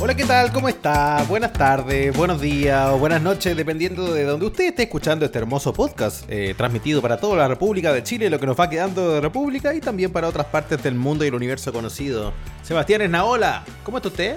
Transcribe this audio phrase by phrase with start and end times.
[0.00, 0.52] Hola, ¿qué tal?
[0.52, 1.24] ¿Cómo está?
[1.28, 5.72] Buenas tardes, buenos días o buenas noches, dependiendo de donde usted esté escuchando este hermoso
[5.72, 9.20] podcast, eh, transmitido para toda la República de Chile, lo que nos va quedando de
[9.20, 12.32] República y también para otras partes del mundo y el universo conocido.
[12.62, 14.36] Sebastián Esnaola, ¿cómo está usted?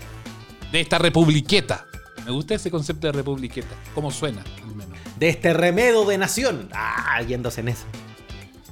[0.71, 1.85] De esta republiqueta.
[2.25, 3.75] Me gusta ese concepto de republiqueta.
[3.93, 4.43] ¿Cómo suena?
[4.63, 4.97] Al menos.
[5.19, 6.69] De este remedo de nación.
[6.73, 7.85] Ah, yéndose en eso.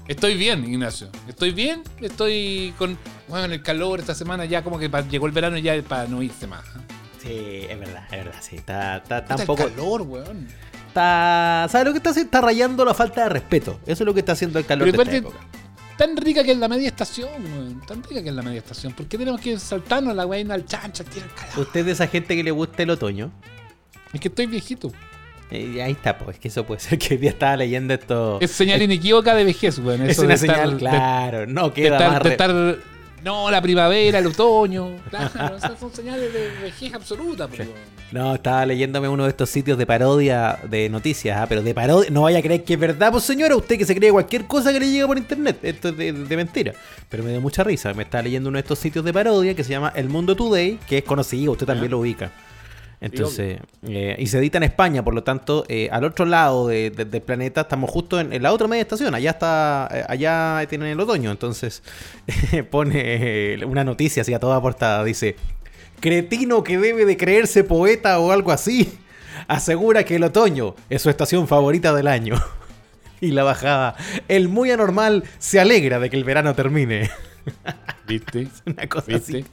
[0.09, 1.07] Estoy bien, Ignacio.
[1.27, 1.83] Estoy bien.
[2.01, 2.97] Estoy con.
[3.27, 6.47] Bueno, el calor esta semana ya como que llegó el verano ya para no irse
[6.47, 6.65] más.
[6.65, 6.79] ¿eh?
[7.21, 8.55] Sí, es verdad, es verdad, sí.
[8.55, 9.67] Está, está, tampoco.
[9.67, 10.47] el calor, weón.
[10.87, 11.67] Está.
[11.69, 12.27] ¿Sabes lo que está haciendo?
[12.27, 13.79] Está rayando la falta de respeto.
[13.83, 15.37] Eso es lo que está haciendo el calor Pero de esta época.
[15.95, 17.81] tan rica que es la media estación, weón.
[17.85, 18.93] Tan rica que es la media estación.
[18.93, 21.61] ¿Por qué tenemos que saltarnos la weá al chancha, tira el carajo?
[21.61, 23.31] Usted es de esa gente que le gusta el otoño.
[24.11, 24.91] Es que estoy viejito.
[25.51, 28.37] Eh, ahí está, pues, que eso puede ser que hoy día estaba leyendo esto.
[28.41, 30.07] Es señal inequívoca de vejez, weón.
[30.09, 31.47] Es una estar- señal, de- claro.
[31.47, 32.23] no de queda estar- más.
[32.23, 32.77] de estar-
[33.23, 34.91] No, la primavera, el otoño.
[35.09, 37.99] Claro, esas son señales de vejez absoluta, pues, weón.
[38.11, 42.09] No, estaba leyéndome uno de estos sitios de parodia de noticias, ah, pero de parodia.
[42.09, 44.71] No vaya a creer que es verdad, pues señora, usted que se cree cualquier cosa
[44.73, 45.57] que le llega por internet.
[45.61, 46.73] Esto es de, de mentira.
[47.07, 47.93] Pero me dio mucha risa.
[47.93, 50.79] Me estaba leyendo uno de estos sitios de parodia que se llama El Mundo Today,
[50.87, 52.31] que es conocido, usted también lo ubica.
[53.01, 56.89] Entonces, eh, y se edita en España, por lo tanto, eh, al otro lado de-
[56.89, 59.15] de- del planeta estamos justo en, en la otra media estación.
[59.15, 61.31] Allá está, eh, allá tienen el otoño.
[61.31, 61.81] Entonces,
[62.71, 65.03] pone una noticia así a toda portada.
[65.03, 65.35] Dice:
[65.99, 68.97] Cretino que debe de creerse poeta o algo así,
[69.47, 72.35] asegura que el otoño es su estación favorita del año.
[73.21, 73.97] Y la bajada,
[74.29, 77.09] el muy anormal se alegra de que el verano termine.
[78.07, 78.47] ¿Viste?
[78.65, 79.39] Una cosa ¿Viste?
[79.39, 79.45] así.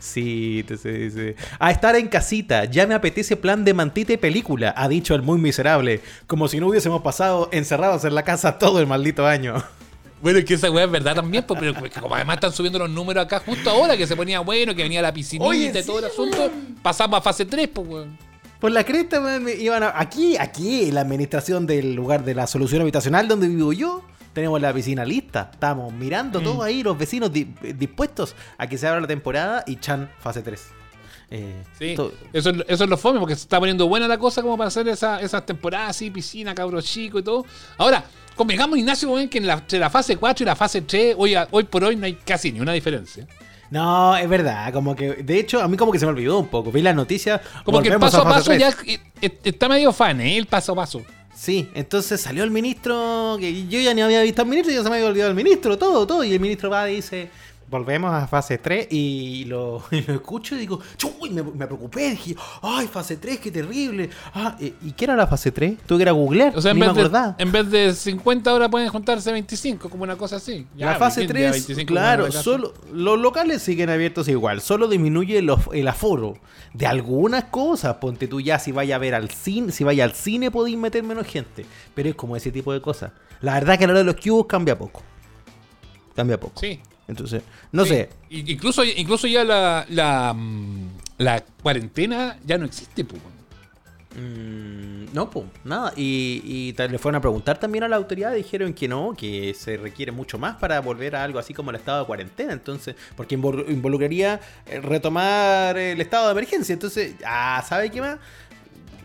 [0.00, 1.36] Sí, entonces dice.
[1.58, 5.22] A estar en casita, ya me apetece plan de mantita y película, ha dicho el
[5.22, 6.00] muy miserable.
[6.26, 9.62] Como si no hubiésemos pasado encerrados en la casa todo el maldito año.
[10.20, 12.78] Bueno, es que esa weá es verdad también, pues, pero que como además están subiendo
[12.78, 15.82] los números acá justo ahora, que se ponía bueno, que venía la piscinita Oye, y
[15.84, 16.50] todo sí, el asunto,
[16.80, 18.16] pasamos a fase 3, pues, weón.
[18.60, 22.46] Por la cresta, me iban a- Aquí, aquí, en la administración del lugar de la
[22.46, 25.50] solución habitacional donde vivo yo, tenemos la piscina lista.
[25.52, 26.44] Estamos mirando Mm.
[26.44, 30.42] todos ahí, los vecinos di- dispuestos a que se abra la temporada y Chan, fase
[30.42, 30.68] 3.
[31.30, 31.92] Eh, Sí,
[32.32, 34.68] eso, es- eso es lo fome, porque se está poniendo buena la cosa como para
[34.68, 37.46] hacer esa- esas temporadas así, piscina, cabros chicos y todo.
[37.78, 38.04] Ahora,
[38.36, 41.64] convengamos, Ignacio, que en la, entre la fase 4 y la fase 3, hoy, hoy
[41.64, 43.26] por hoy no hay casi ni una diferencia.
[43.70, 46.48] No, es verdad, como que, de hecho, a mí como que se me olvidó un
[46.48, 46.70] poco.
[46.70, 47.40] Vi las noticias.
[47.64, 48.58] Como que el paso a paso 3.
[48.60, 50.36] ya está medio fan, ¿eh?
[50.36, 51.00] El paso a paso.
[51.42, 54.88] Sí, entonces salió el ministro, que yo ya ni había visto al ministro, ya se
[54.88, 56.22] me había olvidado el ministro, todo, todo.
[56.22, 57.30] Y el ministro va y dice,
[57.72, 62.10] volvemos a fase 3 y lo, y lo escucho y digo, chuy, me, me preocupé,
[62.10, 64.10] dije, ay, fase 3, qué terrible.
[64.34, 65.78] Ah, eh, ¿y qué era la fase 3?
[65.86, 68.68] Tuve que ir a googlear, O sea, en vez, de, en vez de 50 horas
[68.68, 70.66] pueden juntarse 25, como una cosa así.
[70.76, 74.86] Ya, la fase ¿quién lleva 3, 25 claro, solo los locales siguen abiertos igual, solo
[74.86, 76.34] disminuye los- el aforo
[76.74, 77.96] de algunas cosas.
[77.96, 81.02] Ponte tú ya si vaya a ver al cine, si vaya al cine podéis meter
[81.02, 83.12] menos gente, pero es como ese tipo de cosas.
[83.40, 85.02] La verdad que a la hora de los cubos cambia poco.
[86.14, 86.60] Cambia poco.
[86.60, 86.78] Sí.
[87.08, 87.42] Entonces,
[87.72, 87.90] no Sí.
[87.90, 88.08] sé.
[88.30, 93.20] Incluso, incluso ya la, la, mm, la cuarentena ya no existe, pues.
[94.14, 95.92] Mm, no, pues, nada.
[95.96, 99.76] Y, y le fueron a preguntar también a la autoridad, dijeron que no, que se
[99.78, 102.52] requiere mucho más para volver a algo así como el estado de cuarentena.
[102.52, 106.72] Entonces, porque invol- involucraría eh, retomar el estado de emergencia.
[106.74, 108.18] Entonces, ah, ¿sabe qué más?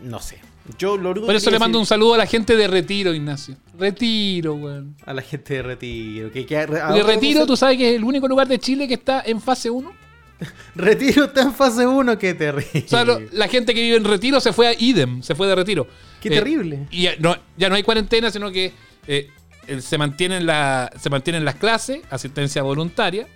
[0.02, 0.40] No sé.
[0.78, 3.56] Yo lo único Por eso le mando un saludo a la gente de Retiro, Ignacio.
[3.78, 4.96] Retiro, weón.
[5.06, 6.30] a la gente de Retiro.
[6.32, 9.40] Que, ahora Retiro, tú sabes que es el único lugar de Chile que está en
[9.40, 9.88] fase 1.
[9.88, 9.92] a-
[10.74, 12.84] Retiro está en fase 1, qué terrible.
[12.86, 15.46] O sea, lo- la gente que vive en Retiro se fue a Idem, se fue
[15.46, 15.86] de Retiro.
[16.20, 16.86] Qué Eh, terrible.
[16.90, 18.72] Y ya no, ya no hay cuarentena, sino que
[19.06, 19.28] eh,
[19.66, 23.26] eh, se, mantienen la, se mantienen las clases, asistencia voluntaria.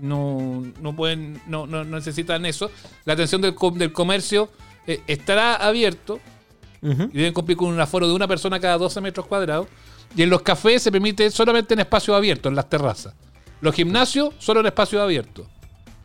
[0.00, 2.70] no, no pueden, no, no- no necesitan eso.
[3.04, 4.50] La atención del, com- del comercio
[5.06, 6.20] estará abierto
[6.84, 9.66] Y deben cumplir con un aforo de una persona cada 12 metros cuadrados.
[10.14, 13.14] Y en los cafés se permite solamente en espacios abiertos, en las terrazas.
[13.60, 15.46] Los gimnasios solo en espacios abiertos.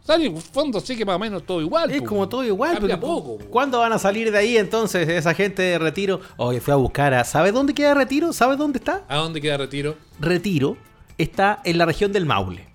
[0.04, 1.92] Sea, en el fondo sí que más o menos todo igual.
[1.92, 2.08] Es po.
[2.08, 3.38] como todo igual, pero poco.
[3.38, 3.46] po.
[3.46, 6.22] ¿cuándo van a salir de ahí entonces esa gente de Retiro?
[6.38, 7.24] Oye, fui a buscar a...
[7.24, 8.32] ¿Sabe dónde queda Retiro?
[8.34, 9.04] ¿Sabe dónde está?
[9.08, 9.98] ¿A dónde queda Retiro?
[10.20, 10.78] Retiro
[11.18, 12.69] está en la región del Maule.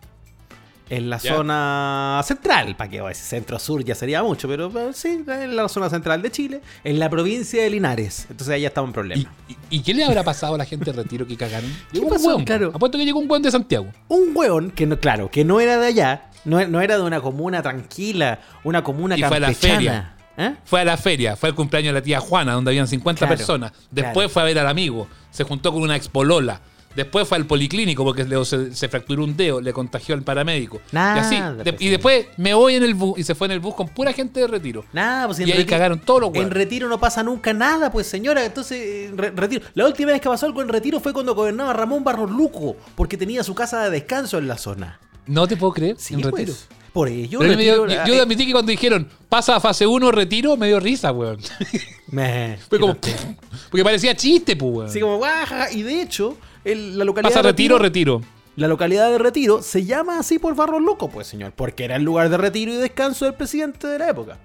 [0.90, 5.56] En la zona central, para que vaya, centro-sur ya sería mucho, pero eh, sí, en
[5.56, 8.26] la zona central de Chile, en la provincia de Linares.
[8.30, 9.30] Entonces ahí ya estamos en ¿Y, problema.
[9.48, 11.70] y, y qué le habrá pasado a la gente de retiro que cagaron?
[11.90, 12.22] ¿Qué Llegó pasó?
[12.22, 12.44] un hueón.
[12.44, 12.72] Claro.
[12.74, 13.86] Apuesto que llegó un hueón de Santiago.
[14.08, 17.20] Un hueón que no, claro, que no era de allá, no, no era de una
[17.22, 19.74] comuna tranquila, una comuna Y fue a la campechana.
[19.76, 20.10] feria.
[20.36, 20.54] ¿Eh?
[20.64, 23.36] Fue a la feria, fue al cumpleaños de la tía Juana, donde habían 50 Claro,
[23.36, 23.72] personas.
[23.90, 24.28] Después claro.
[24.28, 26.60] fue a ver al amigo, se juntó con una expolola.
[26.94, 30.80] Después fue al policlínico porque le- se, se fracturó un dedo, le contagió al paramédico.
[30.92, 31.36] Nada, y así.
[31.62, 33.74] pues, De- y después me voy en el bus y se fue en el bus
[33.74, 34.84] con pura gente de retiro.
[34.92, 38.06] Nada, pues en Y ahí cagaron todos los En retiro no pasa nunca nada, pues
[38.06, 38.44] señora.
[38.44, 39.64] Entonces, en re- retiro.
[39.74, 43.16] La última vez que pasó algo en retiro fue cuando gobernaba Ramón Barros Luco, porque
[43.16, 45.00] tenía su casa de descanso en la zona.
[45.26, 45.96] No te puedo creer.
[45.98, 46.32] Sí, en pues.
[46.34, 46.56] retiro.
[46.94, 50.10] Por ello, Pero me dio- yo, eh, admití que cuando dijeron pasa a fase 1,
[50.12, 51.38] retiro, me dio risa, weón.
[52.10, 52.96] me- Fue como.
[53.70, 54.88] Porque parecía chiste, pues, weón.
[54.88, 58.22] Así como, guaja, y de hecho, el- la localidad Pasa de retiro, retiro.
[58.56, 62.04] La localidad de Retiro se llama así por Barros Luco, pues señor, porque era el
[62.04, 64.38] lugar de retiro y descanso del presidente de la época.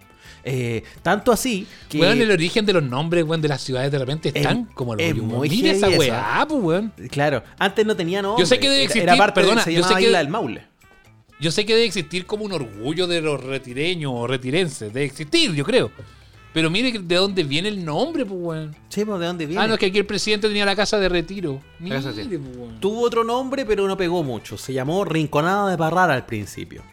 [0.43, 1.99] Eh, tanto así que...
[1.99, 4.95] Weón, el origen de los nombres, weón, de las ciudades de repente Es- están como
[4.95, 6.91] el es muy Mira esa weá, pues, weón.
[7.11, 8.41] Claro, antes no tenía nombre.
[8.41, 10.17] Yo sé que debe era- existir, Era parte perdona, de, se yo sé que- Isla
[10.17, 10.63] del Maule.
[11.39, 14.93] Yo sé que debe existir como un orgullo de los retireños o retirenses.
[14.93, 15.91] Debe existir, yo creo.
[16.53, 18.75] Pero mire de dónde viene el nombre, pues, weón.
[18.89, 19.61] Sí, pues, ¿de dónde viene?
[19.61, 21.61] Ah, no, es que aquí el presidente tenía la casa de retiro.
[21.79, 22.27] Mire, Casa pues.
[22.79, 24.57] Tuvo otro nombre, pero no pegó mucho.
[24.57, 26.83] Se llamó Rinconada de Parrara al principio.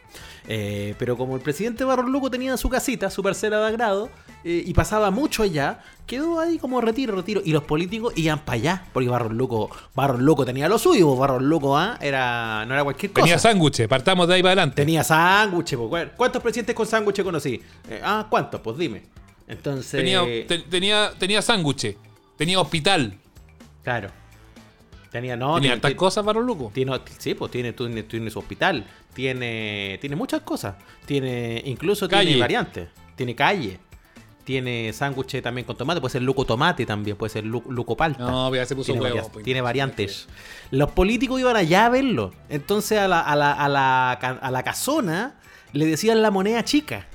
[0.48, 4.10] Eh, pero como el presidente Barros Luco tenía su casita, su parcela de agrado,
[4.44, 7.40] eh, y pasaba mucho allá, quedó ahí como retiro, retiro.
[7.44, 11.18] Y los políticos iban para allá, porque Barros Luco, Barros Luco tenía lo suyo, pues,
[11.18, 11.98] Barros Luco ¿ah?
[12.00, 13.24] era, no era cualquier cosa.
[13.24, 14.76] Tenía sándwiches, partamos de ahí para adelante.
[14.76, 16.08] Tenía sándwiches, pues.
[16.16, 17.60] ¿Cuántos presidentes con sándwiches conocí?
[17.90, 18.60] Eh, ah, ¿cuántos?
[18.60, 19.02] Pues dime.
[19.48, 19.90] Entonces.
[19.90, 21.96] Tenía, te- tenía, tenía sándwiches.
[22.36, 23.14] Tenía hospital.
[23.82, 24.10] Claro.
[25.10, 26.70] Tenía, no, tenía tiene- hartas cosas, varón loco.
[26.74, 28.84] Tiene, sí, pues tiene, tiene, tiene su hospital,
[29.16, 30.76] tiene, tiene muchas cosas.
[31.06, 32.26] Tiene, incluso Calle.
[32.26, 32.88] tiene variantes.
[33.16, 33.80] Tiene calle.
[34.44, 38.22] Tiene sándwiches también con tomate, puede ser luco tomate también, puede ser lu- luco palta.
[38.22, 39.16] No, ya se puso tiene, huevo.
[39.16, 39.44] varias- pues.
[39.44, 40.28] tiene variantes.
[40.70, 42.32] Los políticos iban allá a verlo.
[42.48, 45.40] Entonces a la, a la, a la, a la casona
[45.72, 47.06] le decían la moneda chica.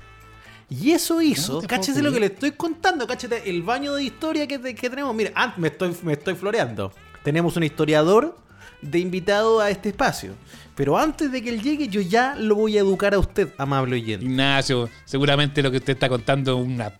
[0.69, 4.47] Y eso hizo, No cáchese lo que le estoy contando, cáchate el baño de historia
[4.47, 5.13] que, que tenemos.
[5.15, 6.91] Mira, ah, me, estoy, me estoy floreando.
[7.23, 8.37] Tenemos un historiador
[8.81, 10.33] de invitado a este espacio.
[10.75, 13.95] Pero antes de que él llegue, yo ya lo voy a educar a usted, amable
[13.95, 14.25] oyente.
[14.25, 16.93] Ignacio, seguramente lo que usted está contando es una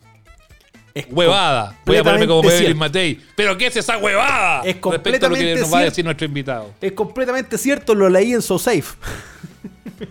[0.94, 1.76] Es huevada.
[1.86, 2.78] Voy a ponerme completamente como cierto.
[2.78, 3.20] Matei.
[3.34, 4.60] ¿Pero qué es esa huevada?
[4.60, 6.74] Es Respecto a lo que completamente nos va a decir nuestro invitado.
[6.80, 8.94] Es completamente cierto, lo leí en SoSafe.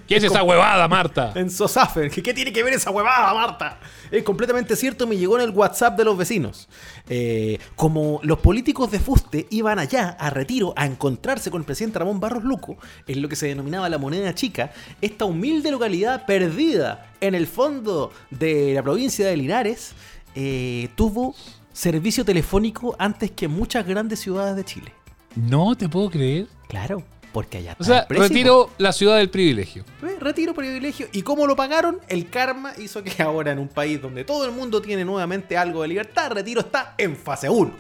[0.07, 1.33] ¿Qué es esa huevada, Marta?
[1.41, 2.09] En Sosafer.
[2.11, 3.79] ¿Qué, qué tiene que ver esa huevada, Marta?
[4.11, 6.67] Es completamente cierto, me llegó en el WhatsApp de los vecinos.
[7.09, 11.99] Eh, como los políticos de Fuste iban allá a retiro a encontrarse con el presidente
[11.99, 12.77] Ramón Barros Luco,
[13.07, 14.71] en lo que se denominaba la moneda chica,
[15.01, 19.93] esta humilde localidad perdida en el fondo de la provincia de Linares,
[20.35, 21.35] eh, tuvo
[21.73, 24.93] servicio telefónico antes que muchas grandes ciudades de Chile.
[25.35, 26.47] No te puedo creer.
[26.67, 29.83] Claro, porque allá O está sea, el precio, retiro la ciudad del privilegio.
[30.03, 31.07] Eh, Retiro privilegio.
[31.11, 31.99] ¿Y cómo lo pagaron?
[32.07, 35.81] El karma hizo que ahora en un país donde todo el mundo tiene nuevamente algo
[35.81, 37.71] de libertad, Retiro está en fase 1.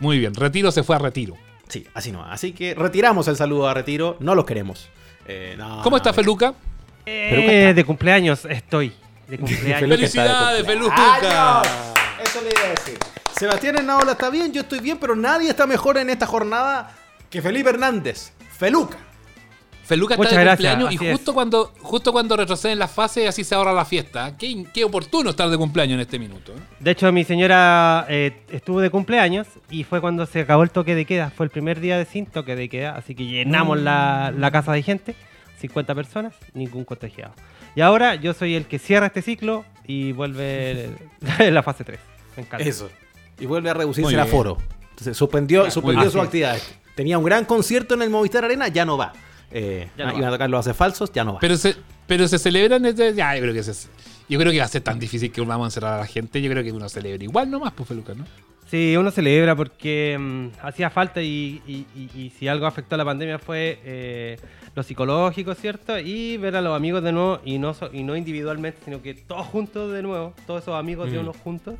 [0.00, 1.36] Muy bien, retiro se fue a retiro.
[1.68, 2.24] Sí, así no.
[2.24, 4.16] Así que retiramos el saludo a Retiro.
[4.20, 4.88] No los queremos.
[5.26, 6.12] Eh, no, ¿Cómo no, está.
[6.12, 6.54] Feluca?
[7.06, 8.92] Eh, de cumpleaños estoy.
[9.26, 9.88] De cumpleaños.
[9.88, 10.66] ¡Felicidades.
[10.66, 11.60] Feluca!
[11.60, 11.68] ¡Años!
[12.22, 12.98] Eso le iba a decir.
[13.38, 16.94] Sebastián Hernaola está bien, yo estoy bien, pero nadie está mejor en esta jornada
[17.30, 18.32] que Felipe Hernández.
[18.58, 18.98] Feluca.
[19.84, 21.16] Feluca está de gracias, cumpleaños y es.
[21.16, 24.36] justo cuando, justo cuando retroceden las fases así se ahorra la fiesta.
[24.38, 26.52] Qué, qué oportuno estar de cumpleaños en este minuto.
[26.52, 26.58] ¿eh?
[26.78, 30.94] De hecho, mi señora eh, estuvo de cumpleaños y fue cuando se acabó el toque
[30.94, 31.30] de queda.
[31.30, 34.72] Fue el primer día de sin toque de queda, así que llenamos la, la casa
[34.72, 35.14] de gente.
[35.60, 37.34] 50 personas, ningún contagiado.
[37.76, 40.70] Y ahora yo soy el que cierra este ciclo y vuelve
[41.38, 41.98] el- la fase 3.
[42.36, 42.64] Me encanta.
[42.66, 42.88] Eso.
[43.38, 44.28] Y vuelve a reducirse Muy el bien.
[44.28, 44.58] aforo.
[44.90, 46.74] Entonces, suspendió, suspendió sus actividades.
[46.94, 49.12] Tenía un gran concierto en el Movistar Arena, ya no va.
[49.50, 50.18] Eh, Ya no ah, va.
[50.18, 51.40] iban a tocar los hace falsos, ya no va.
[51.40, 53.14] Pero se, pero se celebran desde.
[53.14, 53.88] Ya, yo creo que se,
[54.28, 56.40] yo creo que va a ser tan difícil que vamos a encerrar a la gente.
[56.42, 58.24] Yo creo que uno celebra igual nomás, pues Feluca, ¿no?
[58.70, 62.98] Sí, uno celebra porque mm, hacía falta y, y- y- y si algo afectó a
[62.98, 64.38] la pandemia fue eh,
[64.74, 65.98] lo psicológico, ¿cierto?
[65.98, 69.12] Y ver a los amigos de nuevo y no, so- y no individualmente, sino que
[69.12, 71.20] todos juntos de nuevo, todos esos amigos de Mm.
[71.20, 71.74] unos juntos.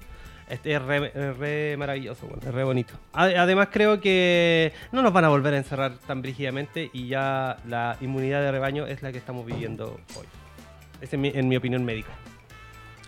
[0.48, 2.94] Este es re, es re maravilloso, bueno, es re bonito.
[3.14, 7.56] Ade- Además creo que no nos van a volver a encerrar tan brígidamente y ya
[7.66, 10.26] la inmunidad de rebaño es la que estamos viviendo hoy.
[11.00, 12.10] Esa es mi, en mi opinión médica.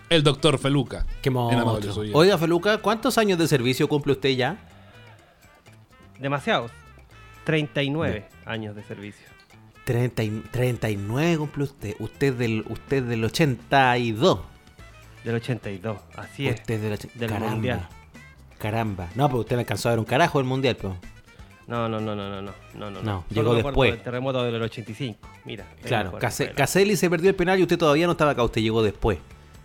[0.09, 1.05] El doctor Feluca.
[1.21, 2.03] Qué monstruo.
[2.13, 4.57] Oiga, Feluca, ¿cuántos años de servicio cumple usted ya?
[6.19, 6.71] Demasiados.
[7.43, 9.25] 39 años de servicio.
[9.83, 11.95] 30 y- 39 cumple usted.
[11.99, 14.39] Usted del, usted del 82.
[15.25, 16.59] Del 82, así es.
[16.61, 17.51] Usted del, och- Del caramba.
[17.51, 17.87] mundial.
[18.59, 19.07] Caramba.
[19.15, 20.93] No, pero usted no alcanzó a ver un carajo del mundial, pues.
[21.67, 23.25] No, no, no, no, no, no, no, no.
[23.31, 23.91] Llegó me después.
[23.91, 25.27] del terremoto del 85.
[25.45, 25.65] Mira.
[25.83, 26.51] Claro, Case-.
[26.51, 28.43] Caselli se perdió el penal y usted todavía no estaba acá.
[28.43, 29.17] Usted llegó después.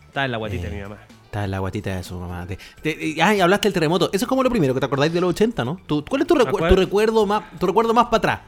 [0.06, 0.96] Está en la guatita Eh, de mi mamá.
[1.26, 2.46] Está en la guatita de su mamá.
[2.46, 4.08] Te- te- ah, y hablaste del terremoto.
[4.12, 5.78] Eso es como lo primero que te acordáis de los 80, ¿no?
[5.86, 6.68] ¿Tú- ¿Cuál es tu, recu- acuerdo.
[6.74, 8.40] tu recuerdo más tu recuerdo más para atrás?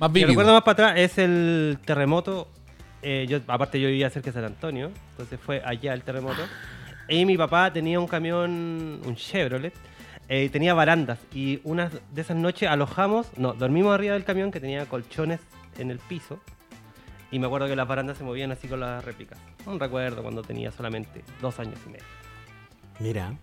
[0.00, 2.48] Más Mi recuerdo más para atrás es el terremoto.
[3.02, 6.42] Eh, yo, aparte, yo vivía cerca de San Antonio, entonces fue allá el terremoto.
[7.08, 9.72] Y mi papá tenía un camión, un Chevrolet,
[10.28, 11.18] eh, y tenía barandas.
[11.32, 15.40] Y una de esas noches alojamos, no, dormimos arriba del camión que tenía colchones
[15.78, 16.40] en el piso.
[17.30, 19.38] Y me acuerdo que las barandas se movían así con las réplicas.
[19.66, 22.04] Un recuerdo cuando tenía solamente dos años y medio.
[23.00, 23.34] Mira.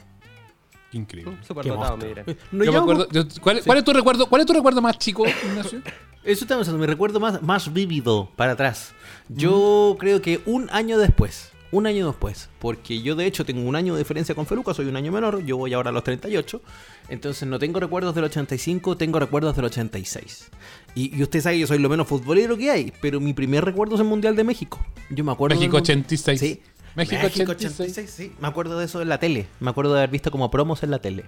[0.93, 1.37] Increíble.
[1.45, 2.25] Súper dotado, me dirán.
[2.51, 4.27] No Yo me acuerdo- yo- ¿cuál, cuál es tu recuerdo?
[4.27, 5.81] ¿Cuál es tu recuerdo más chico, Ignacio?
[6.23, 8.93] Eso estamos haciendo, mi recuerdo más, más vívido para atrás.
[9.29, 11.51] Yo creo que un año después.
[11.71, 12.49] Un año después.
[12.59, 15.43] Porque yo de hecho tengo un año de diferencia con Feluca, soy un año menor,
[15.43, 16.61] yo voy ahora a los 38.
[17.09, 20.49] Entonces no tengo recuerdos del 85, tengo recuerdos del 86.
[20.95, 23.65] Y, y usted sabe que yo soy lo menos futbolero que hay, pero mi primer
[23.65, 24.79] recuerdo es el Mundial de México.
[25.09, 25.55] Yo me acuerdo.
[25.57, 26.39] México del- 86.
[26.39, 26.61] Sí.
[26.95, 28.09] México 86.
[28.09, 28.31] sí.
[28.39, 29.47] Me acuerdo de eso en la tele.
[29.59, 31.25] Me acuerdo de haber visto como promos en la tele.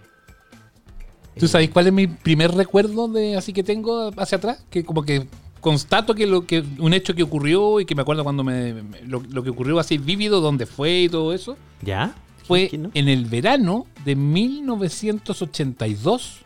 [1.38, 4.64] ¿Tú sabes cuál es mi primer recuerdo de así que tengo hacia atrás?
[4.70, 5.28] Que como que
[5.60, 9.02] constato que lo que un hecho que ocurrió y que me acuerdo cuando me, me-
[9.02, 12.16] lo, lo que ocurrió así vívido, dónde fue y todo eso, ¿Ya?
[12.46, 16.42] fue en el verano de 1982.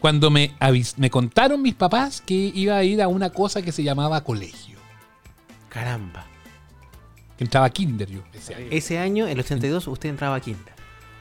[0.00, 0.54] Cuando me,
[0.96, 4.78] me contaron mis papás que iba a ir a una cosa que se llamaba colegio.
[5.68, 6.24] Caramba.
[7.36, 8.20] Que entraba a kinder yo.
[8.32, 8.66] ese año.
[8.70, 10.77] Ese año, el 82, usted entraba a Kinder.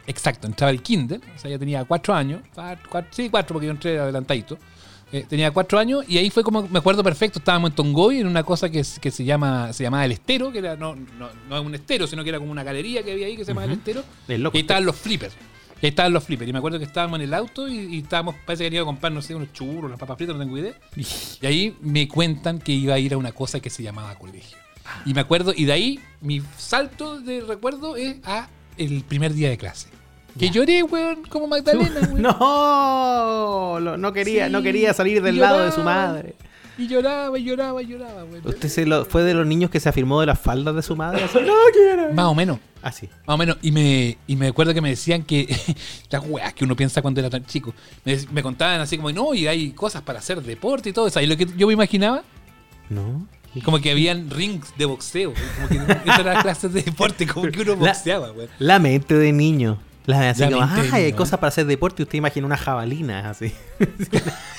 [0.08, 3.66] Exacto, entraba el kinder, o sea, ya tenía cuatro años, cuat- cuat- sí, cuatro porque
[3.68, 4.58] yo entré adelantadito.
[5.12, 8.28] Eh, tenía cuatro años y ahí fue como, me acuerdo perfecto, estábamos en Tongoy en
[8.28, 11.66] una cosa que, se llama se llamaba El Estero, que era no, no, no es
[11.66, 13.72] un estero, sino que era como una galería que había ahí que se llama El
[13.74, 14.04] Estero.
[14.28, 15.34] El loco y ahí estaban los flippers.
[15.82, 16.50] Y ahí estaban los flippers.
[16.50, 18.84] Y me acuerdo que estábamos en el auto y, y estábamos, parece que había ido
[18.84, 20.74] a comprar, no sé, unos churros, las papas fritas, no tengo idea.
[21.42, 24.58] Y ahí me cuentan que iba a ir a una cosa que se llamaba colegio.
[25.06, 29.50] Y me acuerdo, y de ahí mi salto de recuerdo es a el primer día
[29.50, 29.88] de clase.
[30.38, 32.22] Que lloré, weón, como Magdalena, weón.
[32.22, 36.08] No, lo- no quería, Sí, no quería salir del lado de su lloraba.
[36.08, 36.36] madre.
[36.80, 38.42] Y lloraba, y lloraba, y lloraba, weón.
[38.46, 40.96] ¿Usted se lo- fue de los niños que se afirmó de las faldas de su
[40.96, 41.24] madre?
[41.26, 42.14] Así, no quiero.
[42.14, 42.60] Más o menos.
[42.84, 43.10] Así.
[43.26, 45.48] Más o menos, y me, y me acuerdo que me decían que
[46.12, 47.74] las weas que uno piensa cuando era tan chico.
[48.06, 51.08] Me, dec- me contaban así como, no, y hay cosas para hacer deporte y todo
[51.08, 51.20] eso.
[51.20, 52.22] Y lo que yo me imaginaba,
[52.90, 53.26] No.
[53.66, 55.34] como que habían rings de boxeo.
[55.56, 58.50] Como que esas eran las clases de deporte, como que uno La- boxeaba, weón.
[58.60, 59.80] La mente de niño.
[60.08, 62.58] La, así La como, de ay, hay cosas para hacer deporte y usted imagina una
[62.58, 63.52] jabalina así.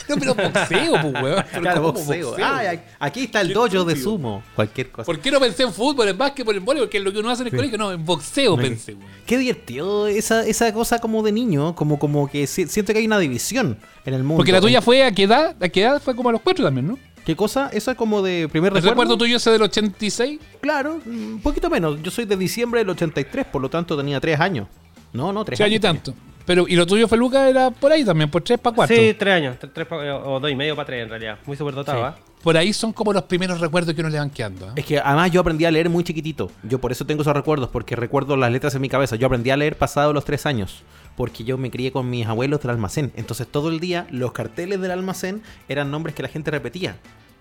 [0.08, 1.44] No, pero boxeo, pues, weón.
[1.60, 2.28] Claro, ¿cómo boxeo.
[2.28, 2.46] boxeo?
[2.46, 4.42] Ay, aquí está el dojo de sumo.
[4.56, 5.04] Cualquier cosa.
[5.04, 6.88] ¿Por qué no pensé en fútbol, en básquetbol, en voleibol?
[6.88, 7.56] Que es lo que uno hace en el Sí.
[7.56, 7.76] colegio.
[7.76, 9.06] No, en boxeo pensé, weón.
[9.26, 13.06] Qué divertido esa, esa cosa como de niño, como, como que si- siento que hay
[13.06, 13.76] una división
[14.06, 14.36] en el mundo.
[14.38, 15.54] Porque la tuya fue a qué edad?
[15.60, 16.00] ¿A qué edad?
[16.02, 16.98] Fue como a los cuatro también, ¿no?
[17.26, 17.68] ¿Qué cosa?
[17.74, 18.90] Eso es como de primer ¿El recuerdo.
[18.94, 20.40] recuerdo tuyo ese del 86?
[20.62, 22.02] Claro, un poquito menos.
[22.02, 24.66] Yo soy de diciembre del 83, por lo tanto tenía tres años.
[25.12, 26.14] No, no, tres Tres años y tanto.
[26.44, 28.30] Pero, ¿y lo tuyo, Feluca, era por ahí también?
[28.30, 28.96] ¿Por tres para cuatro?
[28.96, 31.38] Sí, tres años, tres, tres pa- o dos y medio para tres en realidad.
[31.44, 32.04] Muy superdotado, Sí.
[32.06, 32.16] ¿ah?
[32.42, 34.68] Por ahí son como los primeros recuerdos que uno le van quedando.
[34.68, 34.72] ¿ah?
[34.76, 36.50] Es que además yo aprendí a leer muy chiquitito.
[36.62, 39.16] Yo por eso tengo esos recuerdos, porque recuerdo las letras en mi cabeza.
[39.16, 40.82] Yo aprendí a leer pasado los tres años,
[41.16, 43.12] porque yo me crié con mis abuelos del almacén.
[43.16, 46.96] Entonces todo el día los carteles del almacén eran nombres que la gente repetía.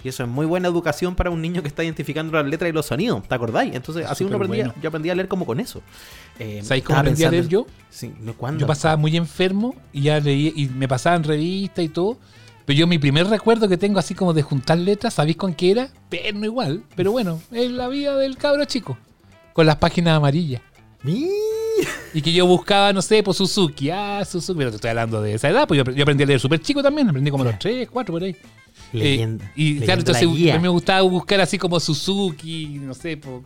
[0.07, 2.71] Y eso es muy buena educación para un niño que está identificando las letras y
[2.71, 3.27] los sonidos.
[3.27, 3.75] ¿Te acordáis?
[3.75, 4.67] Entonces así uno aprendía.
[4.67, 4.81] bueno.
[4.81, 5.81] Yo aprendí a leer como con eso.
[6.39, 7.67] Eh, ¿Sabéis cómo aprendí a leer yo?
[7.89, 8.13] Sí.
[8.37, 8.61] ¿cuándo?
[8.61, 12.17] Yo pasaba muy enfermo y ya leí, y me pasaban revistas y todo.
[12.63, 15.71] Pero yo mi primer recuerdo que tengo así como de juntar letras, ¿sabéis con qué
[15.71, 15.89] era?
[16.07, 16.83] Pero igual.
[16.95, 18.97] Pero bueno, es la vida del cabro chico.
[19.51, 20.61] Con las páginas amarillas.
[22.13, 23.89] Y que yo buscaba, no sé, por Suzuki.
[23.89, 24.57] Ah, Suzuki.
[24.57, 26.81] Pero te estoy hablando de esa edad, pues yo, yo aprendí a leer súper chico
[26.81, 27.09] también.
[27.09, 28.37] Aprendí como a los 3, 4 por ahí.
[28.93, 29.45] Leyenda.
[29.45, 32.93] Eh, y claro, leyenda la entonces a mí me gustaba buscar así como Suzuki, no
[32.93, 33.43] sé, por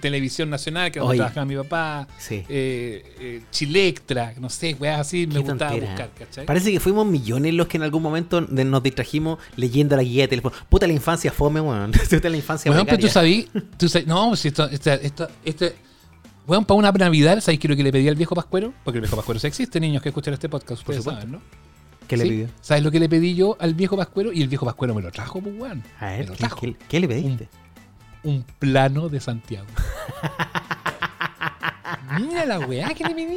[0.00, 1.18] televisión nacional, que es donde Oye.
[1.18, 2.06] trabajaba mi papá.
[2.18, 2.44] Sí.
[2.48, 5.86] eh, eh, Chilectra, no sé, weas así, me Qué gustaba tontera.
[5.92, 6.46] buscar, ¿cachai?
[6.46, 10.28] Parece que fuimos millones los que en algún momento nos distrajimos leyendo la guía de
[10.28, 10.54] teléfono.
[10.68, 11.92] Puta la infancia fome, weón.
[12.10, 15.74] Puta la infancia Weón, pero tú sabí, tú sabí, no, si esto, esto, esto, este,
[16.46, 18.74] weón, para una Navidad, ¿sabéis qué es lo que le pedí al viejo Pascuero?
[18.84, 21.10] Porque el viejo Pascuero sí existe, niños que escuchan este podcast, ustedes supuesto.
[21.22, 21.67] saben, ¿no?
[22.08, 22.30] ¿Qué le ¿Sí?
[22.30, 22.48] pidió?
[22.60, 24.32] ¿Sabes lo que le pedí yo al viejo Pascuero?
[24.32, 25.82] Y el viejo Pascuero me lo trajo, pues, weón.
[26.00, 26.60] A ver, lo ¿qué, trajo.
[26.60, 27.48] qué- qué le pediste?
[28.24, 29.66] Un plano de Santiago.
[32.20, 33.36] Mira la weá que le pedí.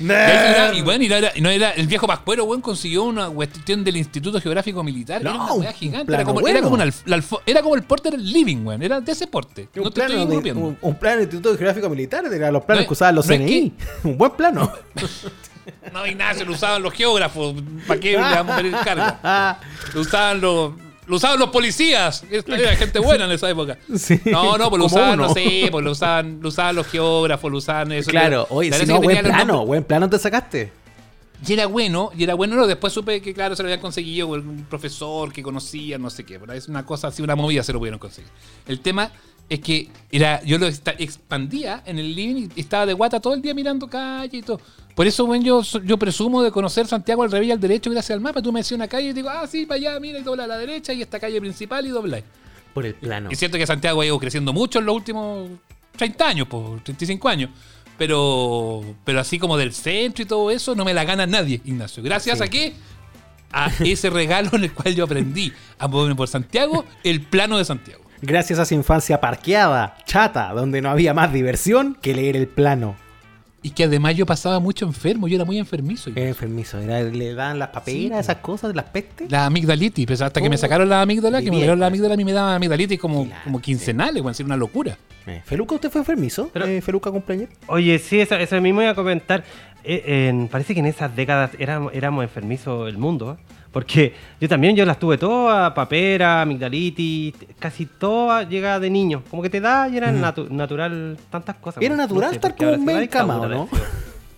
[0.00, 3.28] Y, ahí era- y bueno, y era, no era- el viejo Pascuero, weón, consiguió una
[3.28, 5.22] cuestión del Instituto Geográfico Militar.
[5.22, 6.12] No, era una weá gigante.
[6.14, 6.48] Era como, bueno.
[6.58, 8.82] era, como una alf- la era como el porte del living, weón.
[8.82, 9.68] Era de ese porte.
[9.76, 12.84] Un no te estoy de, un, un plano del Instituto Geográfico Militar, era los planos
[12.84, 13.72] No que usaban los es CNI.
[14.04, 14.72] un buen plano.
[15.92, 17.54] No, Ignacio, lo usaban los geógrafos.
[17.86, 19.58] ¿Para qué le vamos a pedir cargo?
[19.94, 20.72] Lo usaban los.
[21.06, 22.24] Lo usaban los policías.
[22.30, 23.76] Era gente buena en esa época.
[23.94, 25.28] Sí, No, no, pues lo usaban, uno.
[25.28, 28.10] no sé, pues lo usaban, lo usaban los geógrafos, lo usaban eso.
[28.10, 30.72] Claro, oye, si no, buen plano, buen plano te sacaste.
[31.46, 32.56] Y era bueno, y era bueno.
[32.56, 36.08] no, después supe que, claro, se lo habían conseguido con un profesor que conocía, no
[36.08, 36.40] sé qué.
[36.40, 38.30] Pero es una cosa así, una movida se lo pudieron conseguir.
[38.66, 39.10] El tema
[39.48, 43.42] es que era yo lo expandía en el living y estaba de guata todo el
[43.42, 44.60] día mirando calle y todo.
[44.94, 48.14] Por eso, bueno, yo, yo presumo de conocer Santiago al revés y al derecho gracias
[48.14, 48.40] al mapa.
[48.40, 50.46] Tú me decías una calle y digo, ah, sí, para allá, mira, y dobla a
[50.46, 52.20] la derecha y esta calle principal y dobla.
[52.72, 53.28] Por el plano.
[53.30, 55.48] Es cierto que Santiago ha ido creciendo mucho en los últimos
[55.96, 57.50] 30 años, por 35 años.
[57.98, 62.02] Pero, pero así como del centro y todo eso, no me la gana nadie, Ignacio.
[62.02, 62.44] Gracias Sí.
[62.44, 62.74] a qué?
[63.52, 67.64] A ese regalo en el cual yo aprendí a moverme por Santiago, el plano de
[67.64, 68.03] Santiago.
[68.26, 72.96] Gracias a esa infancia parqueada, chata, donde no había más diversión que leer el plano.
[73.62, 76.10] Y que además yo pasaba mucho enfermo, yo era muy enfermizo.
[76.14, 79.30] Era enfermizo, era, le dan las paperas, esas cosas, las pestes.
[79.30, 82.12] La amigdalitis, pues hasta que me Oh, sacaron la amígdala, que me operaron la amígdala,
[82.12, 84.98] a mí me daba amigdalitis como, Claro, como quincenales, bueno, decir una locura.
[85.26, 86.50] Eh, ¿Feluca usted fue enfermizo?
[86.52, 87.48] Pero- Eh, ¿Feluca cumpleaños?
[87.66, 89.44] Oye, sí, eso, eso mismo iba a comentar.
[89.82, 93.38] Eh, en- parece que en esas décadas éramos, éramos enfermizos el mundo.
[93.38, 93.54] ¿eh?
[93.74, 99.24] Porque yo también, yo las tuve todas, papera, amigdalitis, casi todas llega de niño.
[99.28, 101.82] Como que te da y era natu- natural tantas cosas.
[101.82, 103.68] Era natural sé, estar porque como un dictadura ¿no?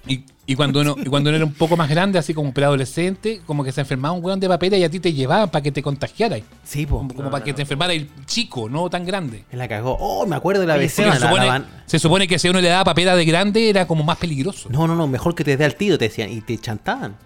[0.08, 3.42] Y, y cuando uno, y cuando uno era un poco más grande, así como preadolescente,
[3.44, 5.70] como que se enfermaba un weón de papera y a ti te llevaban para que
[5.70, 6.40] te contagiaras.
[6.64, 6.96] Sí, po.
[6.96, 9.44] Como, como para que te enfermara el chico, no tan grande.
[9.52, 9.98] Me la cagó.
[10.00, 11.12] Oh, me acuerdo de la vecina.
[11.14, 13.86] Se, la supone, se supone que si a uno le daba papera de grande era
[13.86, 14.70] como más peligroso.
[14.70, 16.30] No, no, no, mejor que te dé al tiro, te decían.
[16.30, 17.16] Y te chantaban.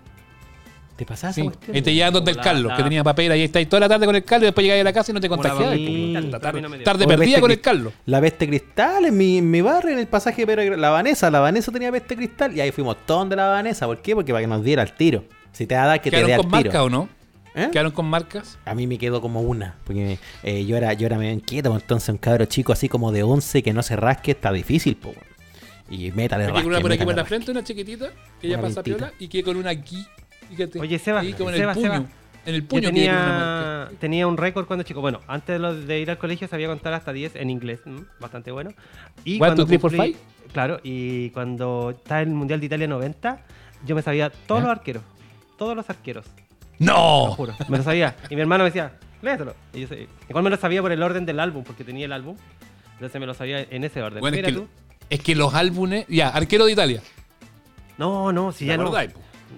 [1.04, 1.50] ¿Te esa Sí.
[1.73, 4.07] te llevaban donde el Carlos, la- que tenía papera y ahí estáis toda la tarde
[4.07, 6.42] con el Carlos y después llegáis a la casa y no te babita, pues,
[6.85, 7.92] tarde, no perdida con el Carlos.
[8.07, 11.30] La peste cristal en mi, en mi barrio, en el pasaje de Pedro, la Vanessa.
[11.30, 13.87] La Vanessa tenía peste cristal y ahí fuimos todos de la Vanessa.
[13.87, 14.14] ¿Por qué?
[14.14, 15.25] Porque para que nos diera el tiro.
[15.52, 16.71] Si te da que te dé ¿Quedaron al con tiro.
[16.73, 17.09] marca o no?
[17.54, 17.69] ¿Eh?
[17.73, 18.59] ¿Quedaron con marcas?
[18.64, 21.83] A mí me quedó como una, porque eh, yo era yo era medio inquieto, pues,
[21.83, 25.09] entonces un cabro chico así como de 11 que no se rasque está difícil, po.
[25.09, 25.20] weón.
[25.90, 28.83] Y métale rasque, una por aquí por la frente, una chiquitita, que ya Una pasa
[28.85, 29.07] pintita.
[29.09, 30.07] piola, y que con una aquí.
[30.50, 30.78] Fíjate.
[30.80, 31.92] Oye, Seba, ahí como en Seba, el puño.
[31.92, 32.06] Seba.
[32.46, 33.84] En el Yo puño que tiene una marca.
[33.88, 35.00] tenía, tenía un récord cuando chico.
[35.00, 37.80] Bueno, antes de, ir al colegio sabía contar hasta 10 en inglés.
[38.18, 38.70] bastante bueno.
[39.24, 40.16] Y One, cuando two, three, four, cumplí-
[40.52, 43.40] Claro, y cuando estaba el Mundial de Italia 90,
[43.86, 45.02] yo me sabía todos los arqueros.
[45.56, 46.26] Todos los arqueros.
[46.78, 47.26] ¡No!
[47.28, 47.54] Lo juro.
[47.68, 48.16] Me lo sabía.
[48.30, 49.54] Y mi hermano me decía, léetelo.
[49.74, 49.88] Y yo
[50.28, 52.36] igual me lo sabía por el orden del álbum, porque tenía el álbum.
[52.94, 54.20] Entonces me lo sabía en ese orden.
[54.20, 54.66] Bueno, es que, tú.
[55.10, 56.06] es que los álbumes.
[56.08, 57.02] Ya, arquero de Italia.
[57.98, 58.90] No, no, si ¿Te ya no.
[58.90, 58.96] po?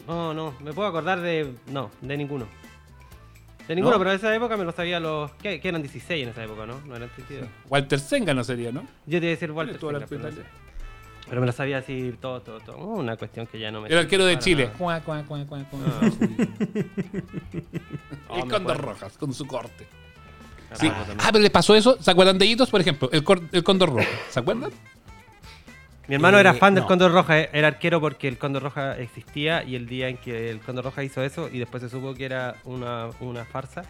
[0.07, 1.55] No, no, me puedo acordar de.
[1.67, 2.47] No, de ninguno.
[3.69, 3.99] De ninguno, ¿No?
[4.01, 5.31] pero en esa época me lo sabía los.
[5.35, 6.81] ¿Qué, qué eran 16 en esa época, no?
[6.87, 7.49] No eran 32.
[7.69, 8.83] Walter Senga no sería, ¿no?
[9.07, 9.79] Yo te iba a decir Walter.
[9.79, 10.37] Senga, pero, no italiano.
[10.37, 10.63] sé.
[11.29, 12.77] Pero me lo sabía así todo, todo, todo.
[12.79, 13.89] Uh, Una cuestión que ya no me.
[13.89, 14.71] El arquero de Chile.
[14.77, 15.81] Cuá, cuá, cuá, cuá, cuá.
[15.87, 16.11] Ah.
[18.35, 19.87] Y Oh, me con dos rojas, con su corte.
[20.75, 20.89] Sí.
[21.19, 21.97] Ah, pero les pasó eso.
[22.01, 23.09] ¿Se acuerdan de Hitos, por ejemplo?
[23.13, 24.09] El, cor- el cóndor rojo.
[24.31, 24.71] ¿Se acuerdan?
[26.13, 26.89] Mi hermano era Eh, fan del no.
[26.89, 30.51] Cóndor Roja, eh, era arquero porque el Cóndor Roja existía y el día en que
[30.51, 33.83] el Cóndor Roja hizo eso y después se supo que era una, una farsa,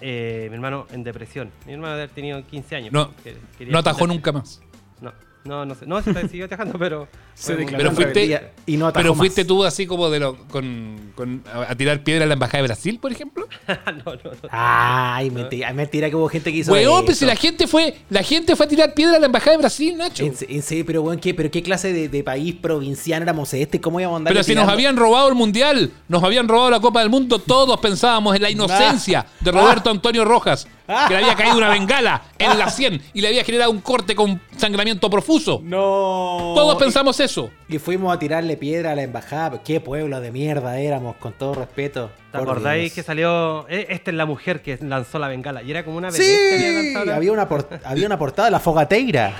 [0.00, 1.52] eh, mi hermano en depresión.
[1.64, 2.92] Mi hermano debe haber tenido 15 años.
[2.92, 3.12] No,
[3.60, 4.60] No atajó nunca más.
[5.00, 5.12] No,
[5.44, 5.86] no, no sé.
[5.86, 7.08] No, se siguió atajando, pero...
[7.34, 9.48] Se declaró Pero fuiste- y no Pero fuiste más.
[9.48, 10.36] tú así como de lo.
[10.48, 13.48] Con, con- a a tirar piedra a la embajada de Brasil, por ejemplo.
[14.04, 14.48] no, no, no.
[14.50, 17.04] Ay, mentira, mentira que hubo gente que hizo Weón, eso.
[17.06, 17.94] pues si la gente fue.
[18.10, 20.24] La gente fue a tirar piedra a la embajada de Brasil, Nacho.
[20.24, 23.80] En, en serio, pero weón, ¿qué, pero qué clase de, de país provinciano éramos este?
[23.80, 26.80] ¿Cómo íbamos a andar Pero si nos habían robado el mundial, nos habían robado la
[26.80, 30.68] Copa del Mundo, todos pensábamos en la inocencia de Roberto Antonio Rojas,
[31.08, 34.14] que le había caído una bengala en la 100 y le había generado un corte
[34.14, 35.60] con sangramiento profuso.
[35.62, 36.52] No.
[36.54, 37.50] Todos pensamos eso.
[37.68, 39.62] Y fuimos a tirarle piedra a la embajada.
[39.62, 42.10] Qué pueblo de mierda éramos, con todo respeto.
[42.30, 42.94] ¿Te Por acordáis Dios.
[42.94, 43.66] que salió...
[43.68, 47.14] eh, esta es la mujer que lanzó la bengala y era como una Sí, había
[47.16, 47.48] había una,
[47.84, 49.34] había una portada, la fogateira.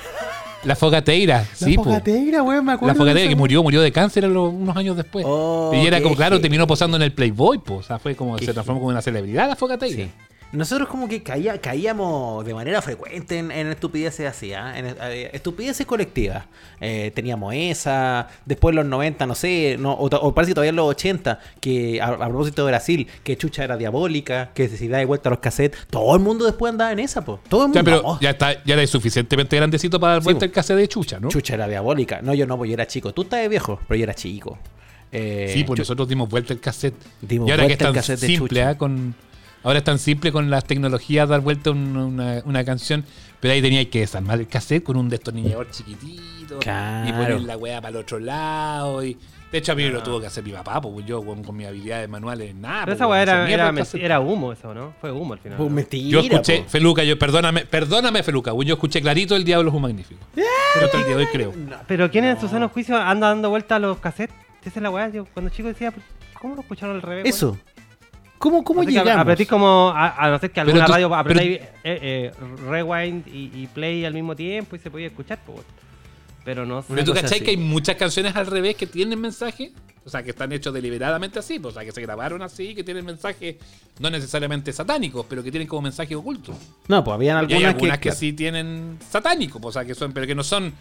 [0.64, 2.86] La fogateira, La sí, fogateira, weón, me acuerdo.
[2.86, 5.24] La de fogateira que murió, murió de cáncer unos años después.
[5.28, 7.80] Oh, y era como, claro, terminó posando en el Playboy, pues.
[7.80, 10.04] O sea, fue como, se transformó como una celebridad la fogateira.
[10.04, 10.10] Sí.
[10.52, 14.78] Nosotros como que caía, caíamos de manera frecuente en, en estupideces así, ¿ah?
[14.78, 16.44] en eh, estupideces colectivas.
[16.80, 20.70] Eh, teníamos esa, después en los 90, no sé, no, o, o parece que todavía
[20.70, 24.88] en los 80, que a, a propósito de Brasil, que Chucha era diabólica, que si
[24.88, 27.40] da de vuelta los cassettes, todo el mundo después andaba en esa, pues.
[27.48, 27.80] Todo el mundo.
[27.80, 30.44] Ya, pero ya está, ya eres suficientemente grandecito para dar Sí, vuelta po.
[30.44, 31.28] el cassette de chucha, ¿no?
[31.28, 32.20] Chucha era diabólica.
[32.22, 33.12] No, yo no, pues yo era chico.
[33.14, 34.58] Tú estás viejo, pero yo era chico.
[35.10, 36.94] Eh, Sí, pues Chu- nosotros dimos vuelta el cassette.
[37.20, 38.68] Dimos y ahora que es vuelta el tan cassette de simple, Chucha.
[38.70, 38.78] ¿ah?
[38.78, 39.14] con
[39.64, 43.04] Ahora es tan simple con las tecnologías dar vuelta un- una, una canción,
[43.40, 47.08] pero ahí teníais que desarmar el cassette con un destornillador chiquitito Claro.
[47.08, 49.04] y poner la weá para el otro lado.
[49.04, 49.16] Y...
[49.52, 51.54] De hecho, a mí me lo tuvo que hacer mi papá, pues yo con, con
[51.54, 52.86] mis habilidades manuales, nada.
[52.86, 54.94] Pero pues, esa weá era, era, era humo eso, ¿no?
[54.98, 55.58] Fue humo al final.
[55.58, 55.74] Pues ¿no?
[55.76, 56.08] mentira.
[56.08, 56.68] Yo escuché, po.
[56.70, 60.20] Feluca, yo, perdóname, perdóname, Feluca, yo escuché clarito El Diablo es un Magnífico.
[60.34, 61.52] Pero hasta el día de hoy creo.
[61.86, 64.34] Pero ¿quién en su sano juicio anda dando vuelta a los cassettes?
[64.64, 65.10] Esa es la weá.
[65.10, 65.92] Yo cuando chico decía,
[66.40, 67.26] ¿cómo lo escucharon al revés?
[67.26, 67.58] Eso.
[68.42, 69.12] ¿Cómo, cómo llegamos?
[69.16, 72.32] Apretís como, a, a no ser que alguna tú- radio pero- apretáis eh, eh,
[72.68, 75.60] rewind y, y play al mismo tiempo y se podía escuchar, pues.
[76.44, 76.88] Pero no sé.
[76.90, 77.44] Pero tú cachai así.
[77.44, 79.70] que hay muchas canciones al revés que tienen mensaje,
[80.04, 82.82] o sea, que están hechos deliberadamente así, pues, o sea, que se grabaron así, que
[82.82, 83.56] tienen mensajes
[84.00, 86.52] no necesariamente satánicos, pero que tienen como mensaje oculto.
[86.88, 89.86] No, pues habían Y hay algunas, algunas que, claro, sí tienen satánicos, pues, o sea,
[89.86, 90.72] que son, pero que no son,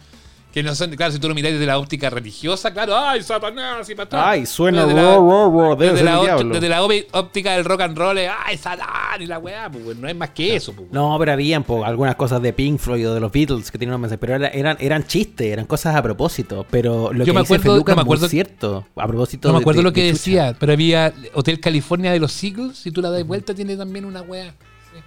[0.52, 3.88] que no son, claro, si tú lo miráis desde la óptica religiosa, claro, ay, Satanás
[3.88, 4.20] y patrón.
[4.24, 6.54] Ay, suena Desde la- ro, ro, ro, debe Desde la, óptica- diablo.
[6.54, 9.96] desde la óptica- óptica del rock and roll, es, ay, Satán y la weá, pues,
[9.96, 10.88] no es más que eso, pues.
[10.92, 13.94] No, pero habían po, algunas cosas de Pink Floyd o de los Beatles que tenían
[13.94, 16.66] un mensaje, pero era- eran, eran chistes, eran cosas a propósito.
[16.70, 18.86] Pero lo Yo que me dice acuerdo- Feluca no me es cierto.
[18.96, 22.20] A propósito No me acuerdo de- lo que de decía, pero había Hotel California de
[22.20, 24.52] los Eagles, si tú la das vuelta tiene también una weá.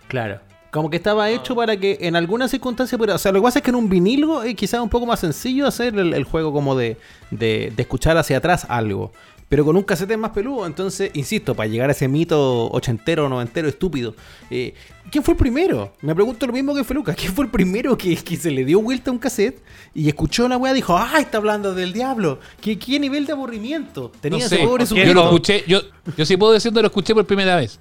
[0.08, 0.40] Claro.
[0.76, 3.60] Como que estaba hecho para que en alguna circunstancia, pero, o sea, lo que pasa
[3.60, 6.52] es que en un vinilo es quizás un poco más sencillo hacer el, el juego
[6.52, 6.98] como de,
[7.32, 9.14] de, de escuchar hacia atrás algo.
[9.48, 13.30] Pero con un cassette es más peludo, entonces, insisto, para llegar a ese mito ochentero,
[13.30, 14.16] noventero, estúpido.
[14.50, 14.74] eh,
[15.10, 15.94] ¿Quién fue el primero?
[16.02, 17.14] Me pregunto lo mismo que Feluca.
[17.14, 19.62] ¿Quién fue el primero que, que se le dio vuelta a un cassette
[19.94, 22.40] y escuchó la weá y dijo, ¡ay, está hablando del diablo!
[22.60, 24.12] ¿Qué, qué nivel de aburrimiento?
[24.20, 25.08] Tenía No ese sé, pobre ¿por qué sujeto.
[25.08, 25.80] yo lo escuché, yo,
[26.18, 27.80] yo sí puedo decir que lo escuché por primera vez.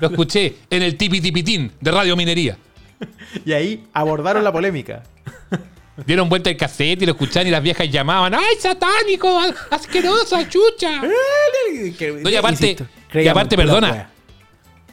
[0.00, 2.56] Lo escuché en el Tipi Tipitín de Radio Minería.
[3.46, 5.02] Y ahí abordaron la polémica.
[6.06, 9.40] Dieron vuelta el cassette y lo escuchaban y las viejas llamaban, ¡ay, satánico!
[9.70, 11.02] ¡Asquerosa, chucha!
[12.22, 12.76] No, y aparte,
[13.14, 14.10] y aparte perdona,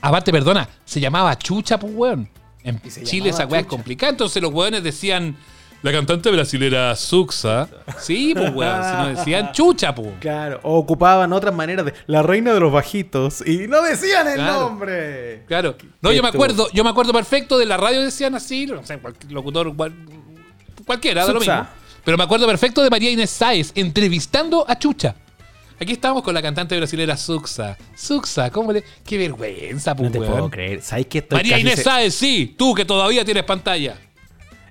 [0.01, 2.29] aparte, perdona, se llamaba chucha, pues, weón.
[2.63, 5.35] En Chile esa weá es complicada, entonces los weones decían,
[5.83, 7.67] la cantante brasilera Suxa.
[7.99, 10.09] Sí, pues, weón, si no decían chucha, pues.
[10.19, 14.35] Claro, o ocupaban otras maneras de la reina de los bajitos y no decían el
[14.35, 14.59] Claro.
[14.61, 15.43] nombre.
[15.47, 15.75] Claro.
[16.01, 18.97] No, yo me acuerdo, yo me acuerdo perfecto de la radio decían así, no sé,
[18.97, 19.93] cualquier locutor, cual-
[20.85, 21.67] cualquiera, da lo mismo.
[22.03, 25.15] Pero me acuerdo perfecto de María Inés Sáez entrevistando a Chucha.
[25.79, 27.77] Aquí estamos con la cantante brasilera Suxa.
[27.95, 28.83] Suxa, ¿cómo le.?
[29.05, 30.31] Qué vergüenza, No pues, te weón.
[30.31, 30.81] puedo creer.
[30.81, 33.95] ¿Sabes que estoy María casi, Inés se- Sáez, sí, tú que todavía tienes pantalla.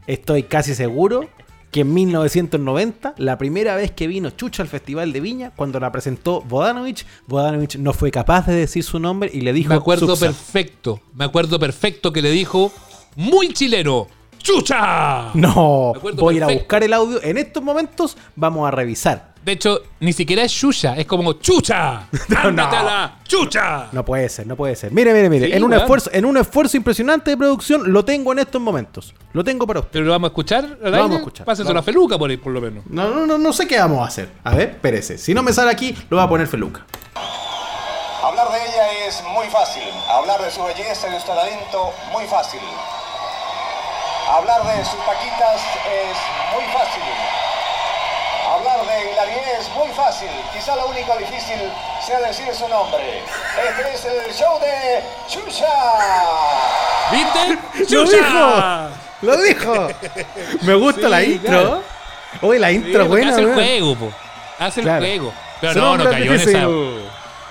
[0.06, 1.28] Estoy casi seguro
[1.70, 5.92] que en 1990, la primera vez que vino Chucha al Festival de Viña, cuando la
[5.92, 10.16] presentó Bodanovich, Bodanovich no fue capaz de decir su nombre y le dijo Me acuerdo
[10.16, 12.72] perfecto, me acuerdo perfecto que le dijo,
[13.16, 14.06] muy chileno,
[14.38, 15.32] ¡Chucha!
[15.34, 17.20] No, voy a ir a buscar el audio.
[17.20, 19.34] En estos momentos vamos a revisar.
[19.46, 22.08] De hecho, ni siquiera es Chucha, es como ¡Chucha!
[22.36, 23.86] ¡Ándate a la ¡Chucha!
[23.92, 24.90] No puede ser, no puede ser.
[24.90, 25.46] Mire, mire, mire.
[25.46, 29.14] Sí, en, un esfuerzo, en un esfuerzo impresionante de producción, lo tengo en estos momentos.
[29.32, 29.92] Lo tengo para usted.
[29.92, 30.64] ¿Pero lo vamos a escuchar?
[30.64, 31.46] al Lo vamos a escuchar.
[31.46, 31.84] Pásenselo Vamos.
[31.84, 32.86] a Feluca por ahí, por lo menos.
[32.88, 34.30] No, no, no, no sé qué vamos a hacer.
[34.42, 35.16] A ver, espérese.
[35.16, 36.84] Si no me sale aquí, lo va a poner Feluca.
[38.24, 39.84] Hablar de ella es muy fácil.
[40.10, 42.58] Hablar de su belleza y de su talento, muy fácil.
[44.28, 46.16] Hablar de sus paquitas es
[46.52, 47.35] muy fácil.
[48.86, 50.28] De Hilarie es muy fácil.
[50.52, 51.58] Quizá lo único difícil
[52.04, 53.20] sea decir su nombre.
[53.68, 55.66] Este es el show de Chucha.
[57.10, 57.58] ¿Viste?
[57.94, 58.16] ¡Lo ¡Chucha!
[58.16, 58.88] dijo!
[59.22, 59.88] ¡Lo dijo!
[60.62, 61.48] Me gusta Sí, la intro.
[61.50, 61.82] claro.
[62.42, 64.12] Oye, la intro buena, hace el juego, po.
[64.58, 65.04] Hace Claro.
[65.04, 65.34] el juego.
[65.60, 66.60] Pero no, no cayó, en esa,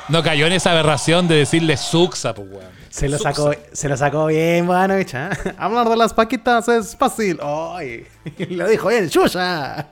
[0.09, 2.69] no cayó en esa aberración de decirle Suxa, pues, weón.
[2.95, 5.29] Se lo sacó, se lo sacó bien, Bodanovich, ¿eh?
[5.57, 7.37] Hablar de las paquitas es fácil.
[7.43, 8.05] ¡Ay!
[8.51, 9.85] Lo dijo bien, ¡Chucha!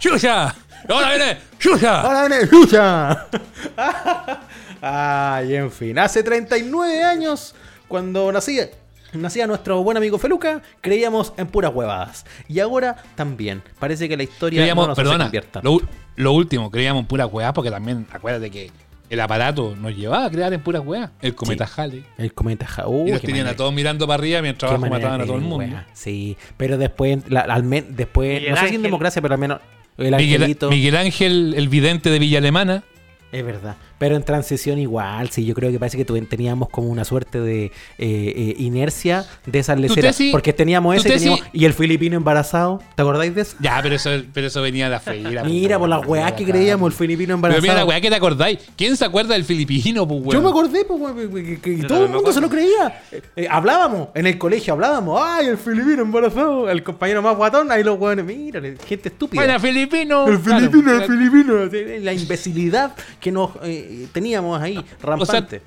[0.00, 0.52] ¡Chucha!
[0.88, 1.38] ¡Ahora viene!
[1.56, 2.00] ¡Chucha!
[2.00, 3.28] ¡Ahora viene Chucha!
[4.82, 5.96] Ay, en fin.
[6.00, 7.54] Hace 39 años,
[7.86, 8.70] cuando nacía,
[9.12, 12.26] nacía nuestro buen amigo Feluca, creíamos en puras huevadas.
[12.48, 13.62] Y ahora también.
[13.78, 15.30] Parece que la historia Creíamos, no nos perdona,
[15.62, 15.80] lo,
[16.16, 18.72] lo último, creíamos en pura weá, porque también, acuérdate que
[19.10, 21.12] el aparato nos llevaba a crear en pura weá.
[21.22, 22.04] El cometa Halley.
[22.18, 25.20] El cometa ja- uh, y qué tenían a todos mirando para arriba mientras abajo mataban
[25.20, 25.56] a todo el mundo.
[25.58, 25.86] wea.
[25.92, 29.40] Sí, pero después, la- al men- después Miguel no sé si en democracia, pero al
[29.40, 29.60] menos
[29.98, 30.56] el Miguel.
[30.70, 32.82] Miguel Ángel, el vidente de Villa Alemana.
[33.32, 33.76] Es verdad.
[33.98, 37.64] Pero en transición igual, sí, yo creo que parece que teníamos como una suerte de
[37.66, 40.18] eh, eh, inercia de esas leceras.
[40.32, 42.80] porque teníamos ese teníamos- y el filipino embarazado.
[42.94, 43.56] ¿Te acordáis de eso?
[43.60, 45.44] Ya, pero eso, pero eso venía de la feira.
[45.44, 47.62] Mira, por las weas que creíamos, el filipino Pero embarazado.
[47.62, 48.58] mira la weá que te acordáis.
[48.76, 50.32] ¿Quién se acuerda del filipino, pues, weón?
[50.34, 53.02] Yo me acordé, pues, weón, que, todo el mundo se lo creía.
[53.34, 57.82] Eh, hablábamos, en el colegio hablábamos, ay, el filipino embarazado, el compañero más guatón, ahí
[57.82, 59.42] los weones, mira, gente estúpida.
[59.42, 60.26] Bueno, filipino.
[60.28, 63.50] el Claro, filipino, el filipino, sí, la imbecilidad que nos
[63.88, 65.62] eh, teníamos ahí, rampante.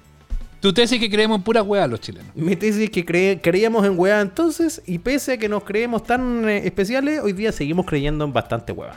[0.61, 2.35] Tu tesis que creemos en pura weá los chilenos.
[2.35, 6.03] Mi tesis es que cre- creíamos en weá entonces, y pese a que nos creemos
[6.03, 8.93] tan eh, especiales, hoy día seguimos creyendo en bastante hueá.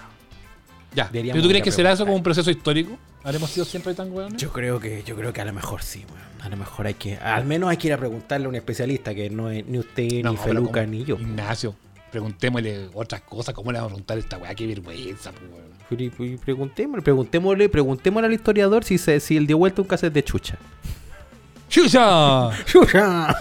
[0.95, 1.05] Ya.
[1.05, 2.99] Deberíamos ¿Pero tú crees que será eso como un proceso histórico?
[3.23, 4.43] ¿Habremos sido siempre tan weones?
[4.43, 6.33] Yo creo que, yo creo que a lo mejor sí, weón.
[6.43, 9.15] A lo mejor hay que, al menos hay que ir a preguntarle a un especialista
[9.15, 11.15] que no es ni usted, No, ni Feluca, ni yo.
[11.15, 11.77] Ignacio,
[12.11, 13.55] preguntémosle otras cosas.
[13.55, 14.53] ¿Cómo le vamos a preguntar a esta weá?
[14.57, 15.72] Qué vergüenza, weón.
[16.45, 20.59] Preguntémosle, preguntémosle, preguntémosle al historiador si, se, si él dio vuelta un cassette de chucha.
[21.69, 22.51] ¡Chucha!
[22.67, 23.35] ¡Chucha!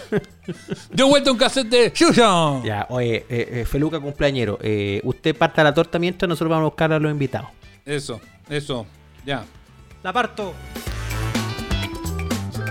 [0.94, 2.64] Dio vuelta un cassette de ¡Chucha!
[2.64, 6.70] ya, oye, eh, eh, Feluca cumpleañero, eh, usted parta la torta mientras nosotros vamos a
[6.70, 7.50] buscar a los invitados.
[7.86, 8.86] Eso, eso.
[9.26, 9.44] Ya.
[10.04, 10.54] La parto.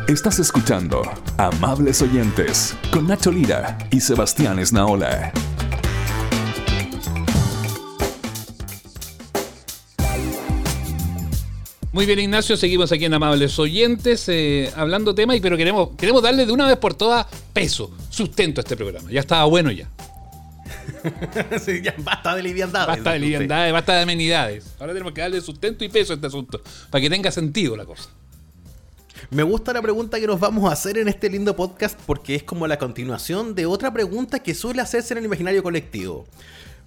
[0.09, 1.03] Estás escuchando
[1.37, 5.33] Amables Oyentes con Nacho Lira y Sebastián Esnaola.
[11.93, 16.23] Muy bien, Ignacio, seguimos aquí en Amables Oyentes, eh, hablando temas, y- pero queremos, queremos
[16.23, 19.11] darle de una vez por todas peso, sustento a este programa.
[19.11, 19.89] Ya estaba bueno ya.
[21.65, 22.87] sí, ya basta de liviandad.
[22.87, 24.67] Basta de liviandades, basta de amenidades.
[24.79, 27.85] Ahora tenemos que darle sustento y peso a este asunto, para que tenga sentido la
[27.85, 28.09] cosa.
[29.31, 32.43] Me gusta la pregunta que nos vamos a hacer en este lindo podcast porque es
[32.45, 36.27] como la continuación de otra pregunta que suele hacerse en el imaginario colectivo.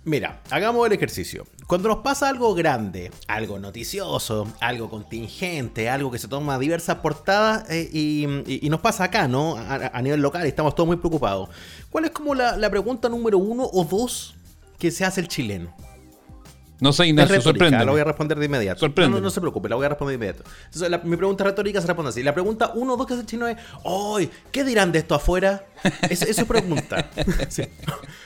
[0.06, 1.48] Mira, hagamos el ejercicio.
[1.66, 7.70] Cuando nos pasa algo grande, algo noticioso, algo contingente, algo que se toma diversas portadas
[7.70, 8.26] eh, y,
[8.66, 9.56] y- nos pasa acá, ¿no?
[9.58, 11.48] A, nivel local, estamos todos muy preocupados.
[11.90, 14.36] ¿Cuál es como la pregunta número uno o dos
[14.78, 15.74] que se hace el chileno?
[16.84, 17.84] No sé, Ignacio, sorprende.
[17.86, 18.80] la voy a responder de inmediato.
[18.82, 19.16] Sorpréndeme.
[19.16, 20.50] No, no, no se preocupe, la voy a responder de inmediato.
[20.66, 22.22] Entonces, la- mi pregunta retórica se responde así.
[22.24, 24.30] La pregunta uno o dos que hace el chino es, ¡Ay!
[24.52, 25.66] ¿Qué dirán de esto afuera?
[26.10, 27.10] Es, es su pregunta.
[27.50, 27.64] Sí.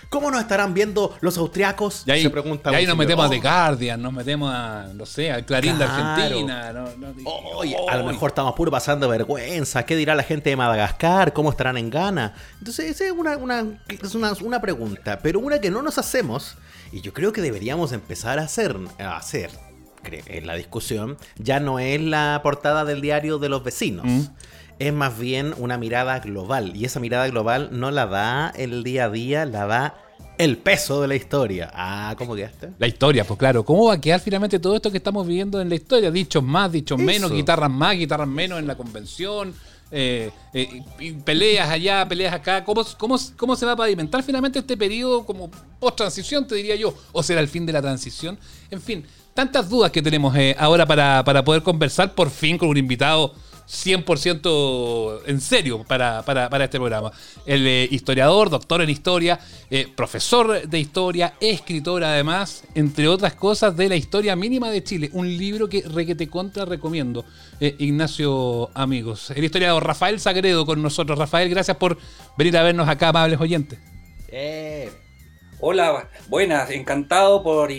[0.10, 2.04] ¿Cómo nos estarán viendo los austriacos?
[2.06, 2.98] Y ahí, se pregunta y ahí nos señor.
[3.06, 6.04] metemos a Oh, The Guardian, nos metemos a, no sé, al Clarín de Claro.
[6.04, 6.72] Argentina.
[6.74, 7.13] No, no,
[7.58, 9.86] Oye, a lo mejor estamos puro pasando vergüenza.
[9.86, 11.34] ¿Qué dirá la gente de Madagascar?
[11.34, 12.34] ¿Cómo estarán en Ghana?
[12.60, 16.56] Entonces, esa es una, una, es una, una pregunta, pero una que no nos hacemos,
[16.91, 19.52] y yo creo que deberíamos empezar a hacer, a hacer
[20.04, 24.06] en la discusión, ya no es la portada del diario de los vecinos.
[24.06, 24.21] Mm.
[24.80, 26.76] Es más bien una mirada global.
[26.76, 29.95] Y esa mirada global no la da el día a día, la da
[30.38, 31.71] el peso de la historia.
[31.73, 32.69] Ah, ¿cómo quedaste?
[32.78, 33.65] La historia, pues claro.
[33.65, 36.12] ¿Cómo va a quedar finalmente todo esto que estamos viviendo en la historia?
[36.12, 39.54] Dichos más, dichos menos, guitarras más, guitarras menos en la convención,
[39.91, 40.84] eh, eh,
[41.23, 42.63] peleas allá, peleas acá.
[42.63, 46.93] ¿Cómo, cómo, ¿Cómo se va a pavimentar finalmente este periodo como post-transición, te diría yo?
[47.12, 48.38] ¿O será el fin de la transición?
[48.69, 52.69] En fin, tantas dudas que tenemos eh, ahora para, para poder conversar por fin con
[52.69, 53.34] un invitado
[53.67, 57.12] 100% en serio para, para- para este programa.
[57.45, 63.75] El eh, historiador, doctor en historia, eh, profesor de historia, escritor además, entre otras cosas,
[63.75, 65.10] de la historia mínima de Chile.
[65.13, 67.25] Un libro que requete contra recomiendo.
[67.60, 69.32] Eh, Ignacio, amigos.
[69.32, 71.19] El historiador Rafael Sagredo con nosotros.
[71.19, 71.97] Rafael, gracias por
[72.38, 73.80] venir a vernos acá, amables oyentes.
[75.60, 77.69] Hola, buenas, encantado por,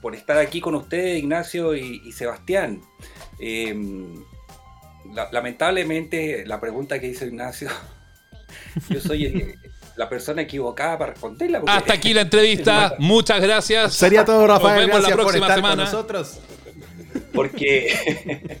[0.00, 2.80] por estar aquí con ustedes, Ignacio y, Sebastián.
[5.14, 7.68] La- lamentablemente, la pregunta que hizo Ignacio,
[8.88, 9.54] yo soy el-
[9.96, 11.62] la persona equivocada para responderla.
[11.66, 12.94] Hasta aquí la entrevista.
[12.98, 13.92] Muchas gracias.
[13.94, 14.86] Sería todo, Rafael.
[14.88, 15.74] Nos vemos la Gracias por próxima estar semana.
[15.76, 16.40] con nosotros.
[17.34, 18.58] Porque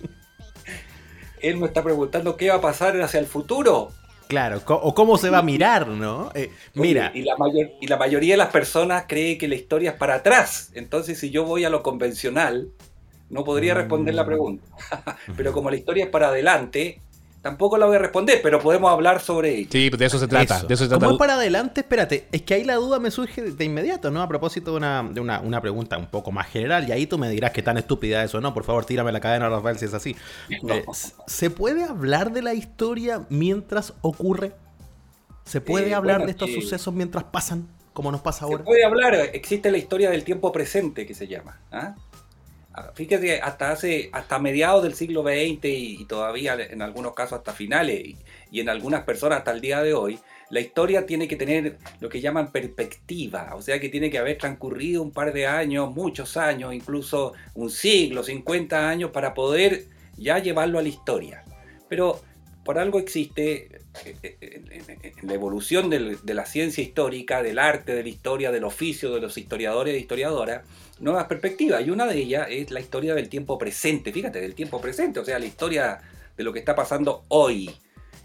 [1.40, 3.90] él me está preguntando qué va a pasar hacia el futuro.
[4.28, 6.30] Claro, o cómo se va a mirar, ¿no?
[6.34, 9.90] Eh, mira, Y la, mayor- y la mayoría de las personas cree que la historia
[9.92, 10.70] es para atrás.
[10.74, 12.68] Entonces, si yo voy a lo convencional,
[13.30, 14.16] no podría responder Mm.
[14.16, 14.64] la pregunta.
[15.36, 17.00] Pero como la historia es para adelante,
[17.42, 19.68] tampoco la voy a responder, pero podemos hablar sobre ello.
[19.72, 20.58] Sí, de eso se trata.
[20.58, 20.66] eso.
[20.66, 21.06] De eso se trata.
[21.06, 24.20] Como es para adelante, espérate, es que ahí la duda me surge de- inmediato, ¿no?
[24.20, 27.16] A propósito de una, de una, una pregunta un poco más general, y ahí tú
[27.16, 28.52] me dirás qué tan estúpida es o no.
[28.52, 30.14] Por favor, tírame la cadena, Rafael, si es así.
[30.62, 30.74] No.
[30.74, 30.84] Eh,
[31.26, 34.52] ¿Se puede hablar de la historia mientras ocurre?
[35.44, 38.44] ¿Se puede Eh, hablar bueno, de estos que- sucesos mientras pasan, como nos pasa Se
[38.52, 38.64] ahora?
[38.64, 41.58] puede hablar, existe la historia del tiempo presente que se llama.
[41.72, 41.94] ¿ah?
[42.72, 47.38] Ah, Fíjate, hasta hace, hasta mediados del siglo XX y, y todavía en algunos casos
[47.38, 48.16] hasta finales y,
[48.50, 50.18] y en algunas personas hasta el día de hoy,
[50.50, 54.36] la historia tiene que tener lo que llaman perspectiva, o sea que tiene que haber
[54.36, 60.38] transcurrido un par de años, muchos años, incluso un siglo, 50 años para poder ya
[60.38, 61.44] llevarlo a la historia.
[61.88, 62.20] Pero
[62.64, 68.02] por algo existe eh, eh, en la evolución de la ciencia histórica, del arte, de
[68.02, 70.62] la historia, del oficio de los historiadores e historiadoras,
[70.98, 71.84] nuevas perspectivas.
[71.86, 75.24] Y una de ellas es la historia del tiempo presente, fíjate, del tiempo presente, o
[75.24, 76.00] sea, la historia
[76.36, 77.70] de lo que está pasando hoy.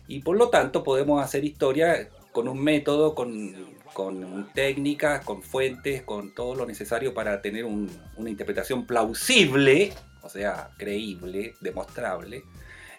[0.07, 3.55] Y por lo tanto podemos hacer historia con un método, con,
[3.93, 10.29] con técnicas, con fuentes, con todo lo necesario para tener un- una interpretación plausible, o
[10.29, 12.43] sea, creíble, demostrable,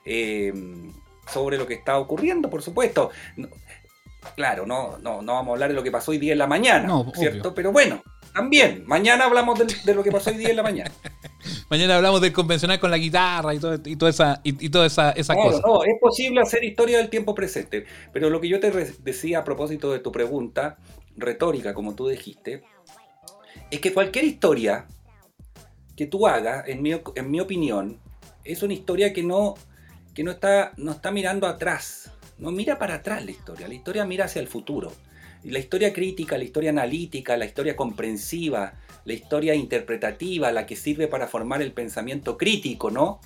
[0.05, 0.53] eh,
[1.33, 3.11] sobre lo que está ocurriendo, por supuesto.
[3.37, 3.49] No-
[4.35, 6.47] claro, no, no, no vamos a hablar de lo que pasó hoy día en la
[6.47, 7.41] mañana, No, ¿cierto?
[7.49, 7.55] obvio.
[7.55, 8.03] Pero bueno,
[8.35, 10.91] también, mañana hablamos de, lo que pasó hoy día en la mañana.
[11.71, 14.87] Mañana hablamos del convencional con la guitarra y, todo, y toda esa, y, y toda
[14.87, 15.63] esa, esa Claro, cosa.
[15.65, 17.87] no, es posible hacer historia del tiempo presente.
[18.13, 20.77] Pero lo que yo te decía a propósito de tu pregunta,
[21.17, 22.63] retórica, como tú dijiste,
[23.71, 24.87] es que cualquier historia
[25.97, 27.99] que tú hagas, en mi, en mi opinión,
[28.45, 29.55] es una historia que no,
[30.17, 32.11] que no está, no está mirando atrás.
[32.39, 33.69] No mira para atrás la historia.
[33.69, 34.91] La historia mira hacia el futuro.
[35.45, 38.73] Y la historia crítica, la historia analítica, la historia comprensiva,
[39.05, 43.21] la historia interpretativa, la que sirve para formar el pensamiento crítico, ¿no?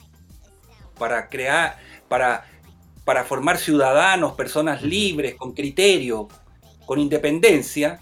[0.98, 2.44] Para crear, para,
[3.04, 6.26] para formar ciudadanos, personas libres, con criterio,
[6.86, 8.00] con independencia.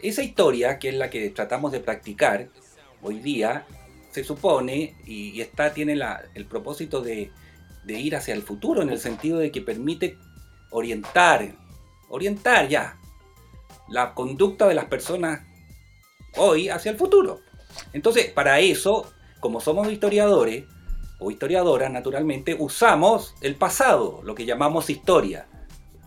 [0.00, 2.48] Esa historia, que es la que tratamos de practicar
[3.02, 3.66] hoy día,
[4.12, 7.30] se supone y, y está, tiene la- el propósito de,
[7.90, 10.18] de ir hacia el futuro, en el sentido de que permite
[10.70, 11.54] orientar,
[12.08, 12.96] orientar ya
[13.88, 15.40] la conducta de las personas
[16.36, 17.40] hoy hacia el futuro.
[17.92, 20.64] Entonces, para eso, como somos historiadores
[21.18, 25.46] o historiadoras, naturalmente, usamos el pasado, lo que llamamos historia.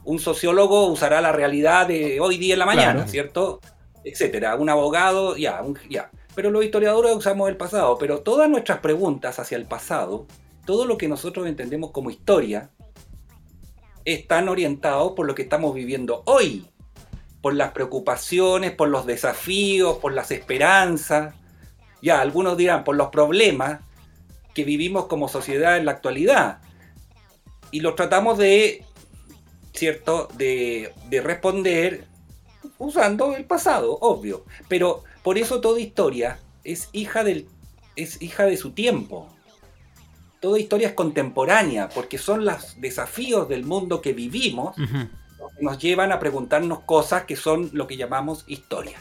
[0.06, 3.10] Un sociólogo usará la realidad de hoy día en la mañana, Claro.
[3.10, 3.60] ¿cierto?
[4.04, 4.56] Etcétera.
[4.56, 6.10] Un abogado, ya, un- ya.
[6.36, 7.98] Pero los historiadores usamos el pasado.
[7.98, 10.26] Pero todas nuestras preguntas hacia el pasado,
[10.66, 12.70] todo lo que nosotros entendemos como historia,
[14.06, 16.68] están orientados por lo que estamos viviendo hoy,
[17.42, 21.36] por las preocupaciones, por los desafíos, por las esperanzas.
[22.02, 23.82] Ya, algunos dirán por los problemas
[24.54, 26.62] que vivimos como sociedad en la actualidad.
[27.72, 28.86] Y los tratamos de,
[29.74, 32.08] ¿cierto?, de, de responder
[32.78, 34.46] usando el pasado, obvio.
[34.68, 37.48] Pero por eso toda historia es hija, del,
[37.96, 39.30] es hija de su tiempo.
[40.44, 45.08] Toda historia es contemporánea, porque son los desafíos del mundo que vivimos Ujú.
[45.58, 49.00] que nos llevan a preguntarnos cosas que son lo que llamamos historia.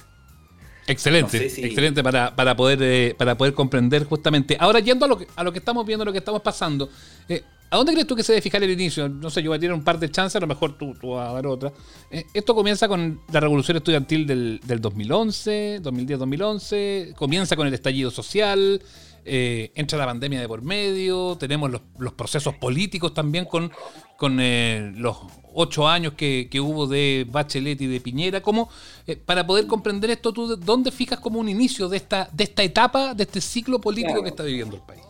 [0.87, 4.57] Excelente, No sé si- excelente para, para, poder, eh, para poder comprender justamente.
[4.61, 6.88] Ahora, yendo a lo que, a lo que estamos viendo, a lo que estamos pasando,
[7.28, 9.09] eh, ¿a dónde crees tú que se debe fijar el inicio?
[9.09, 11.11] No sé, yo voy a tirar un par de chances, a lo mejor tú, tú
[11.14, 11.72] vas a dar otra.
[12.09, 18.11] Eh, esto comienza con la revolución estudiantil del, del 2011, 2010-2011, comienza con el estallido
[18.12, 18.81] social,
[19.24, 23.70] eh, entra la pandemia de por medio, tenemos los, los procesos políticos también con,
[24.16, 25.16] con eh, los
[25.54, 28.40] ocho años que, que hubo de Bachelet y de Piñera.
[28.40, 28.68] ¿Cómo,
[29.06, 32.62] eh, para poder comprender esto, tú dónde fijas como un inicio de esta, de esta
[32.62, 34.22] etapa, de este ciclo político Claro.
[34.22, 35.02] que está viviendo el país?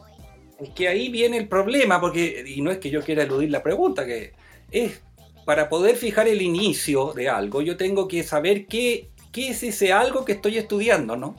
[0.61, 3.63] Es que ahí viene el problema, porque, y no es que yo quiera eludir la
[3.63, 4.33] pregunta, que
[4.71, 5.01] es
[5.45, 9.93] para poder fijar el inicio de algo, yo tengo que saber qué, qué es ese
[9.93, 11.35] algo que estoy estudiando, ¿no?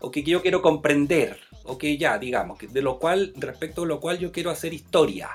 [0.00, 3.86] O que yo quiero comprender, o que ya, digamos, que de lo cual, respecto a
[3.86, 5.30] lo cual yo quiero hacer historia.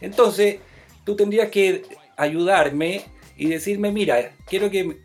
[0.00, 0.58] Entonces,
[1.04, 1.82] tú tendrías que
[2.16, 3.02] ayudarme
[3.36, 4.98] y decirme, mira, quiero que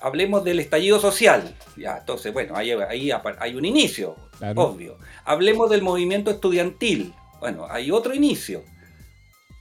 [0.00, 1.56] hablemos del estallido social.
[1.76, 4.62] Ya, entonces, bueno, ahí, ahí hay un inicio, Claro.
[4.62, 4.96] obvio.
[5.24, 7.12] Hablemos del movimiento estudiantil.
[7.40, 8.64] Bueno, hay otro inicio.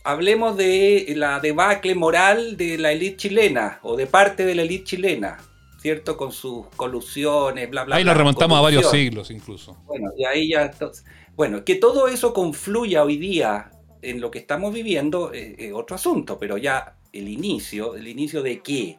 [0.03, 4.85] Hablemos de la debacle moral de la élite chilena o de parte de la élite
[4.85, 5.37] chilena,
[5.79, 6.17] ¿cierto?
[6.17, 8.11] Con sus colusiones, bla, bla, Ahí bla.
[8.11, 9.77] nos remontamos a varios siglos incluso.
[9.85, 10.63] Bueno, y ahí ya.
[10.63, 15.73] entonces- bueno, que todo eso confluya hoy día en lo que estamos viviendo eh, es
[15.73, 18.97] otro asunto, pero ya el inicio, ¿el inicio de qué?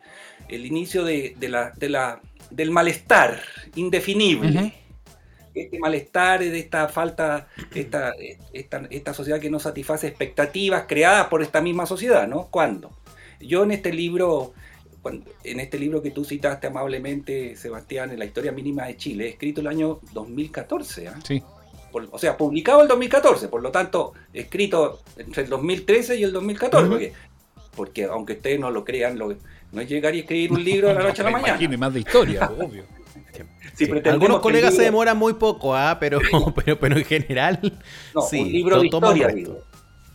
[0.48, 3.40] El inicio de, de la, de la, del malestar
[3.76, 4.74] indefinible.
[5.54, 8.12] Este malestar de esta falta, esta,
[8.52, 12.46] esta, esta sociedad que no satisface expectativas creadas por esta misma sociedad, ¿no?
[12.50, 12.96] ¿Cuándo?
[13.40, 14.52] Yo en este libro,
[15.02, 19.28] cuando- en este libro que tú citaste amablemente, Sebastián, en la historia mínima de Chile,
[19.28, 21.18] escrito el año 2014, ¿ah?
[21.26, 21.42] Sí.
[21.92, 26.32] Por- o sea, publicado el 2014, por lo tanto, escrito entre el 2013 y el
[26.32, 26.92] 2014, Ujú.
[26.92, 27.12] porque,
[27.74, 29.34] porque aunque ustedes no lo crean, lo-
[29.72, 31.58] no es llegar y escribir un libro de la noche a la mañana.
[31.62, 32.84] y más de historia, obvio.
[33.74, 33.88] Sí.
[34.04, 35.96] Algunos colegas se demoran muy poco, ¿ah?
[36.00, 36.20] pero,
[36.54, 37.58] pero, pero en general.
[38.14, 39.58] No, sí, un libro de historia, digo.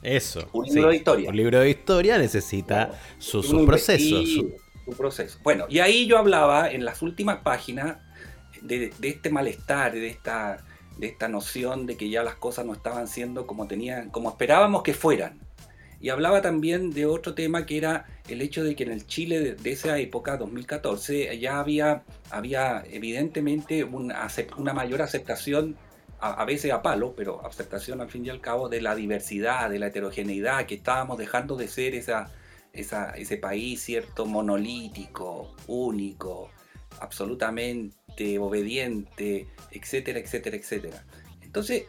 [0.04, 0.48] Eso.
[0.54, 0.76] Un sí.
[0.76, 1.30] libro de historia.
[1.30, 4.24] Un libro de historia necesita su, proceso.
[4.26, 4.54] su-
[4.86, 5.40] su proceso.
[5.44, 7.98] Bueno, y ahí yo hablaba en las últimas páginas
[8.62, 10.64] de, este malestar, de esta,
[10.98, 14.84] de esta noción de que ya las cosas no estaban siendo como tenían, como esperábamos
[14.84, 15.40] que fueran.
[16.02, 19.56] Y hablaba también de otro tema que era el hecho de que en el Chile
[19.56, 24.28] de, esa época, 2014, ya había, había evidentemente una,
[24.58, 25.76] una mayor aceptación,
[26.20, 29.80] a veces a palo, pero aceptación al fin y al cabo de la diversidad, de
[29.80, 32.30] la heterogeneidad, que estábamos dejando de ser esa,
[32.76, 34.26] esa, ese país, ¿cierto?
[34.26, 36.50] Monolítico, único,
[37.00, 41.06] absolutamente obediente, etcétera, etcétera, etcétera.
[41.42, 41.84] Entonces,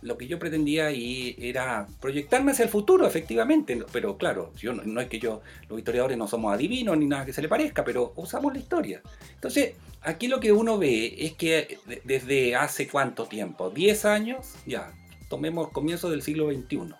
[0.00, 4.84] lo que yo pretendía ahí era proyectarme hacia el futuro, efectivamente, pero claro, yo no,
[4.84, 7.84] no es que yo, los historiadores no somos adivinos ni nada que se le parezca,
[7.84, 9.02] pero usamos la historia.
[9.34, 14.54] Entonces, aquí lo que uno ve es que de- desde hace cuánto tiempo, 10 años,
[14.66, 14.92] ya,
[15.28, 16.94] tomemos comienzo del siglo XXI.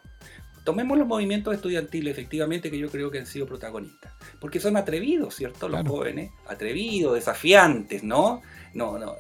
[0.69, 4.13] Tomemos los movimientos estudiantiles, efectivamente, que yo creo que han sido protagonistas.
[4.39, 5.67] Porque son atrevidos, ¿cierto?
[5.67, 5.97] Los Claro.
[5.97, 8.43] jóvenes, atrevidos, desafiantes, ¿no?
[8.75, 9.15] No, no.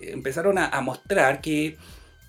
[0.00, 1.76] Empezaron a, a mostrar que,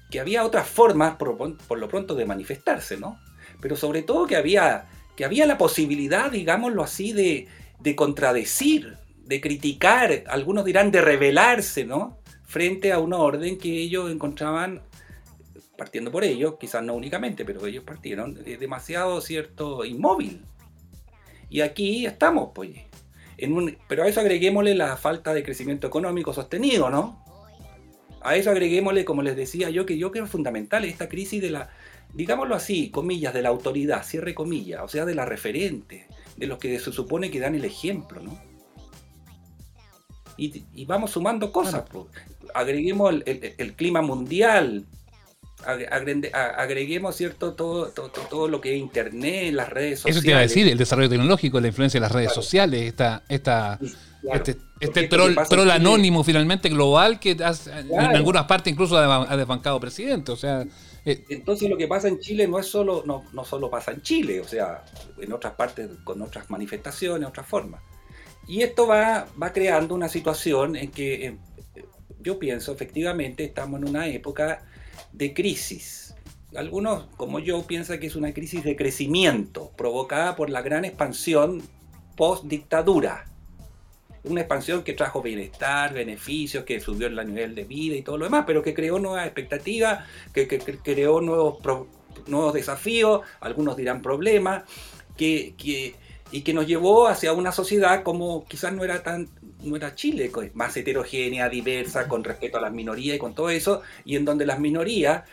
[0.09, 3.19] que había otras formas, por, por lo pronto, de manifestarse, ¿no?
[3.61, 7.47] Pero sobre todo que había, que había la posibilidad, digámoslo así, de,
[7.79, 12.17] de contradecir, de criticar, algunos dirán de rebelarse, ¿no?
[12.43, 14.81] Frente a una orden que ellos encontraban
[15.77, 20.41] partiendo por ellos, quizás no únicamente, pero ellos partieron eh, demasiado cierto inmóvil.
[21.49, 22.71] Y aquí estamos, pues.
[23.37, 27.23] En un, pero a eso agreguémosle la falta de crecimiento económico sostenido, ¿no?
[28.21, 31.69] A eso agreguémosle, como les decía yo, que yo creo fundamental esta crisis de la,
[32.13, 36.07] digámoslo así, comillas, de la autoridad, cierre comillas, o sea, de la referente,
[36.37, 38.39] de los que se supone que dan el ejemplo, ¿no?
[40.37, 42.05] Y, y vamos sumando cosas, pues.
[42.53, 44.85] agreguemos el, el- el clima mundial,
[45.65, 50.17] agre- agreguemos cierto todo, todo, todo- lo que es internet, las redes sociales.
[50.17, 52.41] Eso te iba a decir, el desarrollo tecnológico, la influencia de las redes Claro.
[52.41, 53.79] sociales, esta, esta,
[54.21, 54.37] Claro.
[54.37, 59.37] este, este troll, troll anónimo finalmente global que has- en algunas partes incluso ha, ha
[59.37, 60.31] desbancado presidente.
[60.31, 60.65] O sea,
[61.05, 64.01] eh, Entonces lo que pasa en Chile no es solo, no, no solo pasa en
[64.01, 64.83] Chile, o sea,
[65.19, 67.81] en otras partes con otras manifestaciones, otras formas.
[68.47, 71.37] Y esto va, va creando una situación en que eh,
[72.21, 74.63] yo pienso efectivamente estamos en una época
[75.13, 76.15] de crisis.
[76.55, 81.63] Algunos, como yo, piensan que es una crisis de crecimiento provocada por la gran expansión
[82.15, 83.25] post-dictadura.
[84.23, 88.25] Una expansión que trajo bienestar, beneficios, que subió el nivel de vida y todo lo
[88.25, 91.57] demás, pero que creó nuevas expectativas, que, que- creó nuevos,
[92.27, 94.63] nuevos desafíos, algunos dirán problemas,
[95.17, 95.95] que, que-
[96.31, 99.29] y que nos llevó hacia una sociedad como quizás no era tan
[99.63, 103.81] no era Chile, más heterogénea, diversa, con respeto a las minorías y con todo eso,
[104.05, 105.23] y en donde las minorías,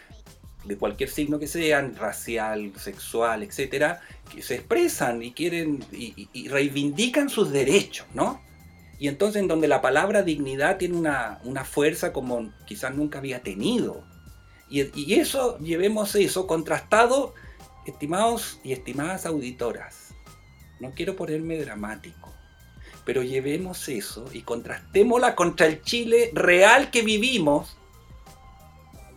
[0.65, 4.01] de cualquier signo que sean, racial, sexual, etcétera,
[4.41, 8.41] se expresan y quieren y reivindican sus derechos, ¿no?
[9.01, 13.43] Y entonces en donde la palabra dignidad tiene una, una fuerza como quizás nunca había
[13.43, 14.05] tenido.
[14.69, 17.35] Y, y eso, llevemos eso contrastado,
[17.87, 20.15] estimados y estimadas auditoras.
[20.81, 22.31] No quiero ponerme dramático,
[23.05, 27.77] pero llevemos eso y contrastémosla contra el Chile real que vivimos,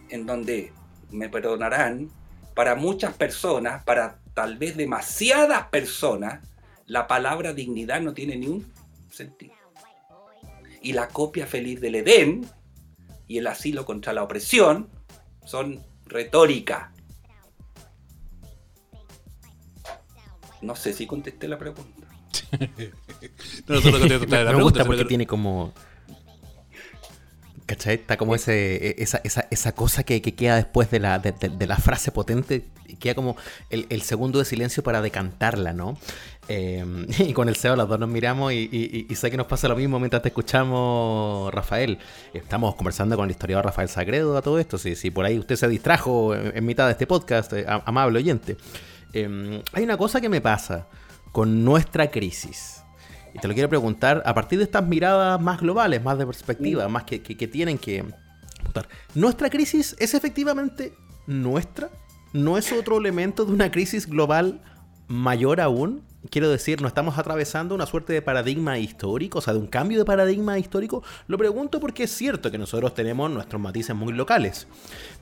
[0.10, 0.72] en donde,
[1.12, 2.10] me perdonarán,
[2.54, 6.44] para muchas personas, para tal vez demasiadas personas,
[6.86, 8.72] la palabra dignidad no tiene ni un
[9.10, 9.54] sentido.
[10.82, 12.46] Y la copia feliz del Edén
[13.28, 14.90] y el asilo contra la opresión
[15.46, 16.92] son retórica.
[20.62, 22.03] No sé si contesté la pregunta.
[23.68, 25.74] no solo contestaste la me, gusta porque que- tiene como.
[27.66, 27.96] ¿Cachai?
[27.96, 31.32] Está como ese, e- esa, esa, esa cosa que, que queda después de la, de,
[31.32, 32.66] de- de la frase potente.
[33.00, 33.38] Queda como
[33.70, 35.98] el, el segundo de silencio para decantarla, ¿no?
[36.50, 36.84] Eh,
[37.20, 39.48] y con el CEO los dos nos miramos y, y- y- y sé que nos
[39.48, 42.00] pasa lo mismo mientras te escuchamos, Rafael.
[42.34, 44.78] Estamos conversando con el historiador Rafael Sagredo a todo esto.
[44.78, 48.20] Si, si por ahí usted se distrajo en, en mitad de este podcast, eh, amable
[48.20, 48.58] oyente.
[49.14, 50.86] Eh, hay una cosa que me pasa
[51.34, 52.84] con nuestra crisis.
[53.34, 56.88] Y te lo quiero preguntar a partir de estas miradas más globales, más de perspectiva,
[56.88, 58.06] más que, tienen que...
[58.60, 58.88] apuntar.
[59.16, 60.94] ¿Nuestra crisis es efectivamente
[61.26, 61.90] nuestra?
[62.32, 64.62] ¿No es otro elemento de una crisis global
[65.08, 66.04] mayor aún?
[66.30, 69.40] Quiero decir, ¿no estamos atravesando una suerte de paradigma histórico?
[69.40, 71.04] O sea, de un cambio de paradigma histórico.
[71.26, 74.68] Lo pregunto porque es cierto que nosotros tenemos nuestros matices muy locales.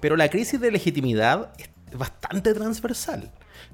[0.02, 3.32] Pero la crisis de legitimidad es bastante transversal.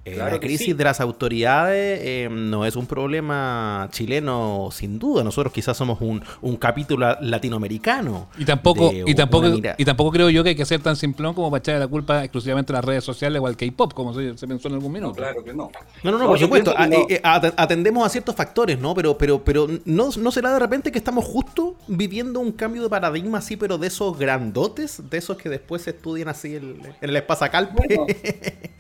[0.08, 0.74] Eh, Claro la crisis sí.
[0.74, 5.24] de las autoridades eh, no es un problema chileno sin duda.
[5.24, 8.30] Nosotros quizás somos un, un capítulo latinoamericano.
[8.38, 9.48] Y tampoco, de y tampoco,
[9.78, 12.24] y tampoco creo yo que hay que ser tan simplón como para echarle la culpa
[12.24, 15.00] exclusivamente a las redes sociales o al K-pop, como se, se pensó en algún No,
[15.00, 15.16] minuto.
[15.16, 15.70] claro que no.
[16.04, 16.74] No, no, no, No, por supuesto.
[16.76, 17.42] pienso que A- no.
[17.44, 18.96] eh, at- atendemos a ciertos factores, ¿no?
[18.96, 22.90] Pero, pero, pero no, no será de repente que estamos justo viviendo un cambio de
[22.90, 27.16] paradigma así, pero de esos grandotes, de esos que después se estudian así en el
[27.16, 27.74] espasacalpe.
[27.76, 28.06] Bueno,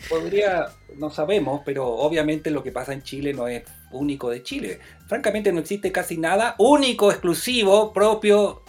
[0.09, 4.79] podría, no sabemos, pero obviamente lo que pasa en Chile no es único de Chile.
[5.07, 8.63] Francamente no existe casi nada único, exclusivo, propio,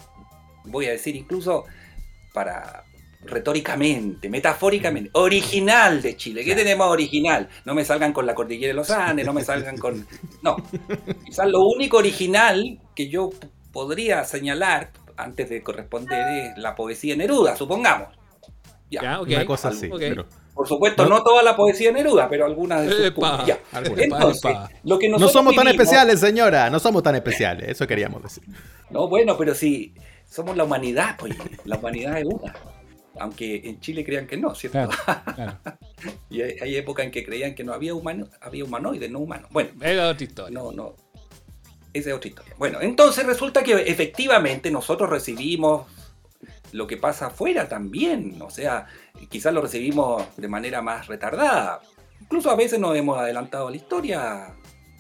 [0.65, 1.65] voy a decir incluso
[2.35, 2.85] para
[3.23, 6.45] retóricamente, metafóricamente, original de Chile.
[6.45, 7.49] ¿Qué tenemos original?
[7.65, 10.07] No me salgan con la cordillera de los Andes, no me salgan con...
[10.43, 10.57] No,
[11.25, 13.31] quizás lo único original que yo
[13.73, 18.09] podría señalar antes de corresponder es la poesía de Neruda, supongamos.
[18.91, 19.03] Ya.
[19.03, 19.29] Ya, ok.
[19.29, 19.91] Una cosa así.
[19.99, 20.27] Pero-
[20.59, 21.19] Por supuesto, No.
[21.19, 24.01] no, toda la poesía de Neruda, pero algunas de sus Epa, algunas.
[24.03, 24.69] Entonces, Epa.
[24.83, 26.69] lo que No nosotros somos tan vivimos- especiales, señora.
[26.69, 27.69] No somos tan especiales.
[27.69, 28.43] Eso queríamos decir.
[28.91, 29.95] No, bueno, pero si
[30.29, 32.53] somos la humanidad, pues la humanidad es una.
[33.21, 34.89] Aunque en Chile crean que no, ¿cierto?
[35.05, 35.59] Claro, claro.
[36.29, 39.49] Y hay, hay épocas en que creían que no había humano, había humanoides, no humanos.
[39.53, 40.59] Bueno, Era otra historia.
[40.59, 40.97] no, no.
[41.93, 42.55] Esa es otra historia.
[42.59, 45.87] Bueno, entonces resulta que efectivamente nosotros recibimos
[46.73, 48.41] lo que pasa afuera también.
[48.43, 48.87] O sea,
[49.29, 51.81] quizás lo recibimos de manera más retardada.
[52.21, 54.55] Incluso a veces nos hemos adelantado a la historia,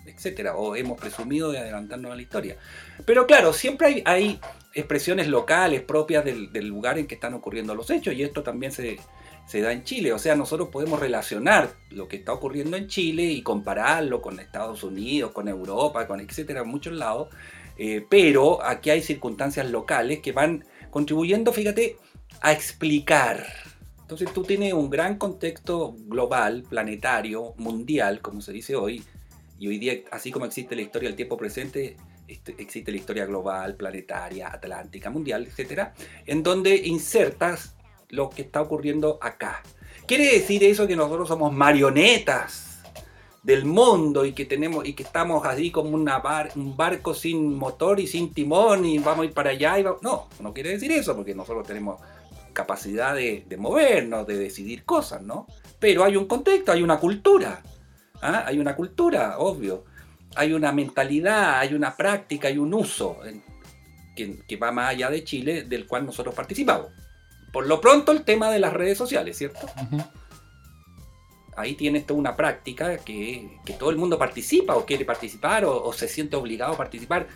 [0.07, 2.57] etcétera, o hemos presumido de adelantarnos a la historia.
[3.05, 4.41] Pero claro, siempre hay,
[4.75, 8.99] expresiones locales propias del, lugar en que están ocurriendo los hechos, y esto también se,
[9.47, 10.13] se da en Chile.
[10.13, 14.85] O sea, nosotros podemos relacionar lo que está ocurriendo en Chile y compararlo con Estados
[14.85, 17.29] Unidos, con Europa, con etcétera, en muchos lados.
[17.77, 21.97] Eh, pero aquí hay circunstancias locales que van contribuyendo, fíjate,
[22.41, 23.47] a explicar.
[24.01, 29.03] Entonces tú tienes un gran contexto global, planetario, mundial, como se dice hoy,
[29.59, 33.27] y hoy día, así como existe la historia del tiempo presente, este- existe la historia
[33.27, 35.95] global, planetaria, atlántica, mundial, etcétera,
[36.27, 37.75] en donde insertas
[38.11, 39.63] lo que está ocurriendo acá.
[40.07, 42.68] ¿Quiere decir eso que nosotros somos marionetas
[43.43, 48.07] del mundo y que tenemos y que estamos así como un barco sin motor y
[48.07, 51.15] sin timón y vamos a ir para allá y va- no, no quiere decir eso
[51.15, 52.01] porque nosotros tenemos
[52.53, 55.47] capacidad de, movernos, de decidir cosas, ¿no?
[55.79, 57.63] Pero hay un contexto, hay una cultura,
[58.21, 58.43] ¿ah?
[58.47, 59.85] hay una cultura, obvio,
[60.35, 63.19] hay una mentalidad, hay una práctica, hay un uso
[64.17, 66.89] que, va más allá de Chile del cual nosotros participamos.
[67.53, 69.67] Por lo pronto el tema de las redes sociales, ¿cierto?
[69.81, 70.03] Ujú.
[71.59, 75.83] Ahí tienes toda una práctica que, que todo el mundo participa o quiere participar o,
[75.85, 77.27] o se siente obligado a participar,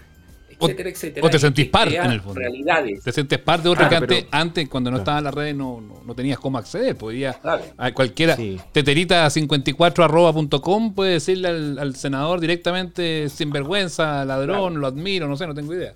[0.59, 1.27] O- etcétera, etcétera.
[1.27, 2.39] o te sentís parte, en el fondo.
[2.39, 3.03] Realidades.
[3.03, 5.03] Te sientes parte de otra Claro, que antes, pero- antes, cuando no Claro.
[5.03, 6.97] estaba en las redes, no, no, no tenías cómo acceder.
[6.97, 7.65] Podías, Claro.
[7.77, 8.61] a cualquiera, Sí.
[8.73, 15.75] teterita54.com puede decirle al, al senador directamente sinvergüenza, ladrón, lo admiro, no sé, no tengo
[15.75, 15.93] idea.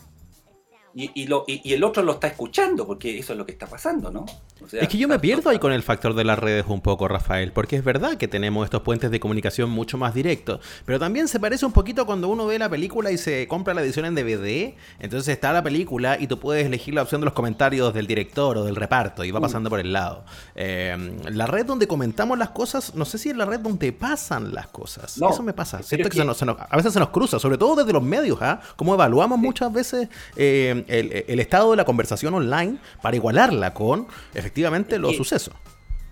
[0.99, 3.53] Y, y lo, y, y el otro lo está escuchando, porque eso es lo que
[3.53, 4.25] está pasando, ¿no?
[4.65, 6.81] O sea, Es que yo me pierdo ahí con el factor de las redes un
[6.81, 10.99] poco, Rafael, porque es verdad que tenemos estos puentes de comunicación mucho más directos, pero
[10.99, 14.07] también se parece un poquito cuando uno ve la película y se compra la edición
[14.07, 17.93] en DVD, entonces está la película y tú puedes elegir la opción de los comentarios
[17.93, 20.25] del director o del reparto y va pasando por el lado.
[20.55, 20.97] Eh,
[21.31, 24.69] la red donde comentamos las cosas, no sé si es la red donde pasan las
[24.69, 25.19] cosas.
[25.19, 25.83] No, Eso me pasa.
[25.83, 28.03] Siento que, se nos- se nos- a veces se nos cruza, sobre todo desde los
[28.03, 28.61] medios, ¿ah?
[28.77, 34.07] Cómo evaluamos muchas veces eh, el, el estado de la conversación online para igualarla con
[34.35, 35.55] efectivamente los sucesos.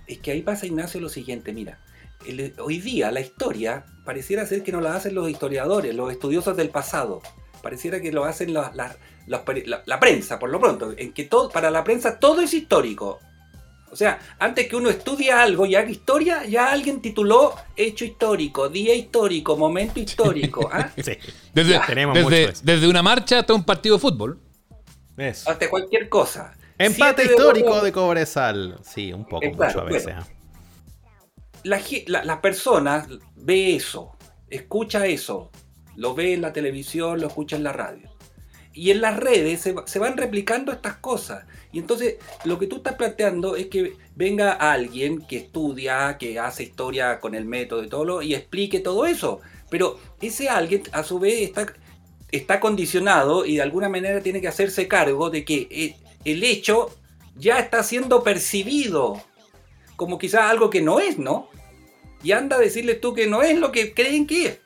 [0.06, 1.78] Es que ahí pasa, Ignacio, lo siguiente, mira.
[2.26, 6.56] el- hoy día la historia pareciera ser que no la hacen los historiadores, los estudiosos
[6.56, 7.20] del pasado.
[7.62, 8.96] Pareciera que lo hacen la, la-
[9.26, 10.92] la- la prensa, por lo pronto.
[10.96, 13.18] En que todo, para la prensa todo es histórico.
[13.90, 18.68] O sea, antes que uno estudie algo y haga historia, ya alguien tituló hecho histórico,
[18.68, 20.68] día histórico, momento histórico.
[20.72, 20.90] ¿ah?
[20.96, 21.12] Sí.
[21.54, 24.40] Desde, Tenemos mucho desde, desde una marcha hasta un partido de fútbol.
[25.16, 25.50] Eso.
[25.50, 26.54] Hasta cualquier cosa.
[26.78, 28.78] Empate Siete histórico de Cobresal.
[28.82, 30.04] Sí, un poco, mucho claro, a veces.
[30.04, 30.20] bueno.
[30.22, 30.28] ¿ah?
[31.62, 33.06] la, la- la persona
[33.36, 34.16] ve eso,
[34.50, 35.50] escucha eso,
[35.96, 38.10] lo ve en la televisión, lo escucha en la radio.
[38.72, 41.44] Y en las redes se, se van replicando estas cosas.
[41.70, 46.64] Y entonces lo que tú estás planteando es que venga alguien que estudia, que hace
[46.64, 49.40] historia con el método y todo lo, y explique todo eso.
[49.70, 51.66] Pero ese alguien a su vez está,
[52.36, 56.94] está condicionado y de alguna manera tiene que hacerse cargo de que eh, el hecho
[57.36, 59.22] ya está siendo percibido
[59.96, 61.48] como quizás algo que no es, ¿no?
[62.22, 64.58] Y anda a decirles tú que no es lo que creen que es.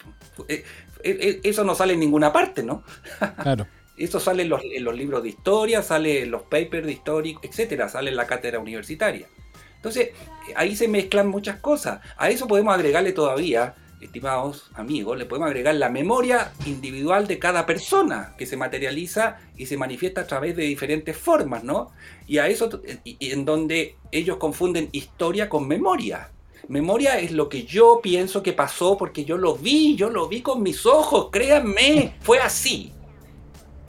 [0.48, 0.64] Eh,
[1.02, 2.84] eh, Eso no sale en ninguna parte, ¿no?
[3.42, 3.66] Claro.
[3.96, 7.36] Eso sale en los, en los libros de historia, sale en los papers de historia,
[7.42, 9.26] etcétera, sale en la cátedra universitaria.
[9.74, 10.10] Entonces,
[10.54, 12.00] ahí se mezclan muchas cosas.
[12.16, 17.66] A eso podemos agregarle todavía, estimados amigos, le podemos agregar la memoria individual de cada
[17.66, 21.90] persona que se materializa y se manifiesta a través de diferentes formas, ¿no?
[22.26, 26.30] Y a eso, en donde ellos confunden historia con memoria.
[26.68, 30.42] Memoria es lo que yo pienso que pasó porque yo lo vi, yo lo vi
[30.42, 32.92] con mis ojos, créanme, fue así.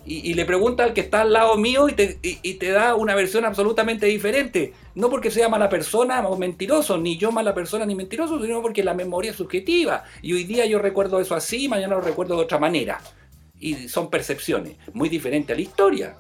[0.06, 3.14] Y, le pregunta al que está al lado mío y te, y- te da una
[3.14, 4.74] versión absolutamente diferente.
[4.96, 8.84] No porque sea mala persona o mentiroso, ni yo mala persona ni mentiroso, sino porque
[8.84, 10.04] la memoria es subjetiva.
[10.24, 13.00] Y hoy día yo recuerdo eso así, mañana lo recuerdo de otra manera.
[13.60, 16.16] Y son percepciones, muy diferentes a la historia,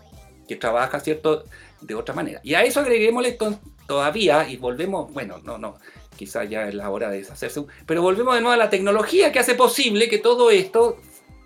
[0.48, 1.46] que trabaja, ¿cierto?,
[1.82, 2.42] de otra manera.
[2.44, 5.78] Y a eso agreguémosle to- todavía, y volvemos, bueno, no, no,
[6.18, 9.40] quizás ya es la hora de deshacerse, pero volvemos de nuevo a la tecnología que
[9.40, 10.98] hace posible que todo esto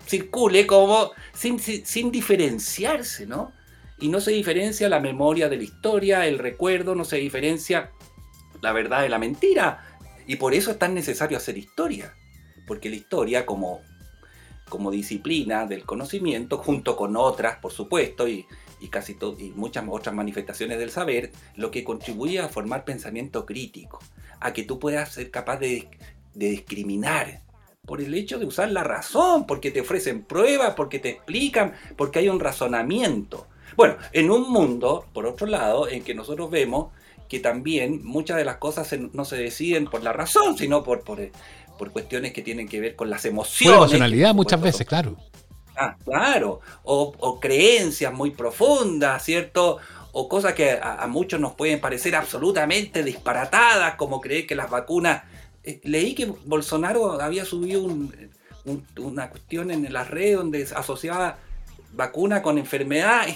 [0.06, 3.52] circule como sin, sin, diferenciarse, ¿no?
[3.98, 7.90] Y no se diferencia la memoria de la historia, el recuerdo, no se diferencia
[8.60, 9.98] la verdad de la mentira.
[10.26, 12.14] Y por eso es tan necesario hacer historia.
[12.66, 13.82] Porque la historia como,
[14.68, 18.46] como disciplina del conocimiento, junto con otras, por supuesto, y,
[18.80, 24.00] y casi y muchas otras manifestaciones del saber, lo que contribuye a formar pensamiento crítico,
[24.40, 25.88] a que tú puedas ser capaz de,
[26.34, 27.42] de discriminar,
[27.86, 32.20] por el hecho de usar la razón, porque te ofrecen pruebas, porque te explican, porque
[32.20, 33.46] hay un razonamiento.
[33.76, 36.92] Bueno, en un mundo, por otro lado, en que nosotros vemos
[37.28, 41.02] que también muchas de las cosas se- no se deciden por la razón, sino por,
[41.04, 41.32] por, eh,
[41.78, 43.26] por cuestiones que tienen que ver con las
[43.62, 43.74] Por emociones.
[43.74, 45.16] emocionalidad que, por muchas supuesto, veces, claro.
[45.76, 46.60] Ah, claro.
[46.84, 49.78] O, o creencias muy profundas, ¿cierto?
[50.12, 54.70] O cosas que a, a muchos nos pueden parecer absolutamente disparatadas, como creer que las
[54.70, 55.24] vacunas...
[55.64, 58.14] Eh, leí que Bolsonaro había subido un-
[58.66, 61.38] un- una cuestión en las redes donde asociaba
[61.92, 63.26] vacuna con enfermedad.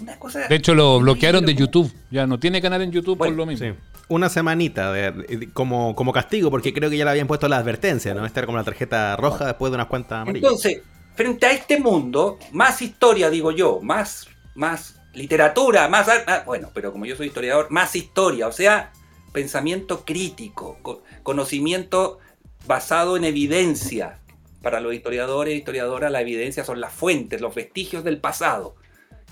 [0.00, 0.46] Una cosa...
[0.46, 1.92] De hecho, lo bloquearon de YouTube.
[2.10, 3.66] Ya no tiene canal en YouTube Bueno, por lo mismo.
[3.66, 3.74] Sí.
[4.10, 7.56] Una semanita de- de- como, como castigo, porque creo que ya le habían puesto la
[7.58, 8.24] advertencia, ¿no?
[8.24, 10.44] Esta era como la tarjeta roja después de unas cuantas amarillas.
[10.48, 10.82] Entonces,
[11.14, 16.70] frente a este mundo, más historia, digo yo, más, más literatura, más, ar- ah, bueno,
[16.72, 18.92] pero como yo soy historiador, más historia, o sea,
[19.38, 22.18] pensamiento crítico, co- conocimiento
[22.66, 24.18] basado en evidencia.
[24.62, 28.74] Para los historiadores e historiadoras, la evidencia son las fuentes, los vestigios del pasado,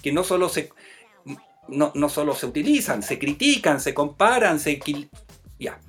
[0.01, 0.71] que no solo se,
[1.67, 4.79] no, no solo se utilizan, se critican, se comparan, se...
[5.59, 5.81] Ya.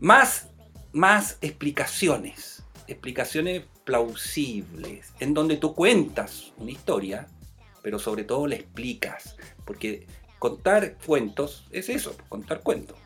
[0.00, 0.48] Más,
[0.92, 7.28] más explicaciones, explicaciones plausibles, en donde tú cuentas una historia,
[7.82, 9.36] pero sobre todo la explicas,
[9.66, 10.06] porque
[10.38, 12.96] contar cuentos es eso, contar cuentos.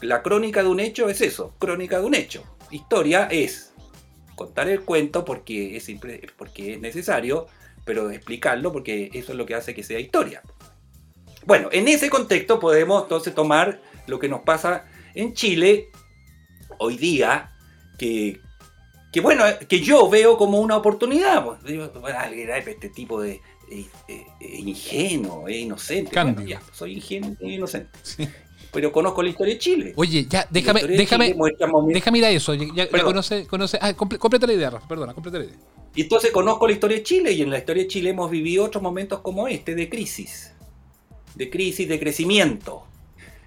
[0.00, 2.44] La crónica de un hecho es eso, crónica de un hecho.
[2.70, 3.72] Historia es
[4.34, 5.90] contar el cuento porque es,
[6.36, 7.46] porque es necesario,
[7.84, 10.42] pero explicarlo porque eso es lo que hace que sea historia.
[11.46, 15.90] Bueno, en ese contexto podemos entonces tomar lo que nos pasa en Chile
[16.78, 17.52] hoy día,
[17.98, 18.40] que,
[19.12, 21.44] que bueno, que yo veo como una oportunidad.
[21.44, 21.62] pues.
[21.64, 21.90] Digo,
[22.66, 23.40] este tipo de
[23.70, 26.10] eh, eh, eh, ingenuo, eh, inocente.
[26.12, 27.98] Bueno, ya, soy ingenuo e inocente.
[28.02, 28.28] Sí.
[28.74, 29.92] Pero conozco la historia de Chile.
[29.96, 31.46] Oye, ya, déjame, déjame, Chile
[31.94, 32.52] déjame ir a eso.
[32.54, 33.78] Ya, conoce, conoce.
[33.80, 34.88] Ah, comple- completa la idea, Rafa.
[34.88, 35.56] Perdona, completa la idea.
[35.94, 38.64] Y entonces conozco la historia de Chile y en la historia de Chile hemos vivido
[38.64, 40.52] otros momentos como este de crisis,
[41.36, 42.84] de crisis, de crecimiento,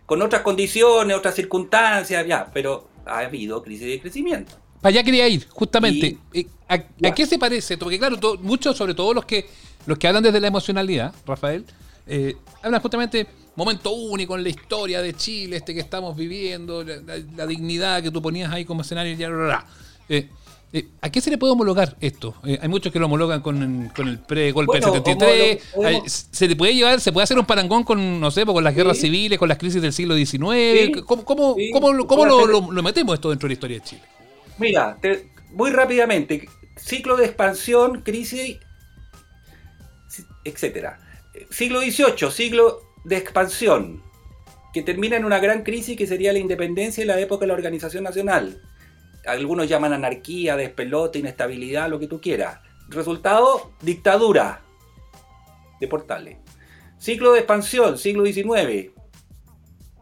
[0.05, 4.55] con otras condiciones, otras circunstancias, ya, pero ha habido crisis de crecimiento.
[4.81, 6.17] Para allá quería ir, justamente.
[6.33, 6.79] Eh, ¿A,
[7.13, 7.77] qué se parece?
[7.77, 9.45] Porque claro, muchos, sobre todo los que
[9.85, 11.65] los que hablan desde la emocionalidad, Rafael,
[12.05, 13.25] eh, hablan justamente
[13.57, 18.01] momento único en la historia de Chile, este que estamos viviendo, la, la- la dignidad
[18.01, 19.65] que tú ponías ahí como escenario, y bla, bla, bla.
[20.07, 20.29] Eh,
[20.73, 22.35] eh, ¿A qué se le puede homologar esto?
[22.45, 25.63] Eh, hay muchos que lo homologan con, con el pre-golpe Bueno, del 73.
[25.75, 28.75] homolo- ¿Se le puede llevar, se puede hacer un parangón con, no sé, con las
[28.75, 29.03] guerras Sí.
[29.07, 30.93] civiles, con las crisis del siglo XIX?
[30.95, 31.01] Sí.
[31.05, 31.71] ¿Cómo, cómo, Sí.
[31.71, 33.83] cómo lo- cómo Puede lo, hacer- lo- lo metemos esto dentro de la historia de
[33.83, 34.01] Chile?
[34.59, 38.57] Mira, te- muy rápidamente, ciclo de expansión, crisis,
[40.43, 40.99] etcétera.
[41.49, 44.03] Siglo XVIII, siglo de expansión,
[44.73, 47.53] que termina en una gran crisis que sería la independencia y la época de la
[47.53, 48.61] organización nacional.
[49.25, 52.59] Algunos llaman anarquía, despelote, inestabilidad, lo que tú quieras.
[52.89, 54.61] Resultado, dictadura
[55.79, 56.37] de Portales.
[56.97, 58.91] Ciclo de expansión, siglo XIX.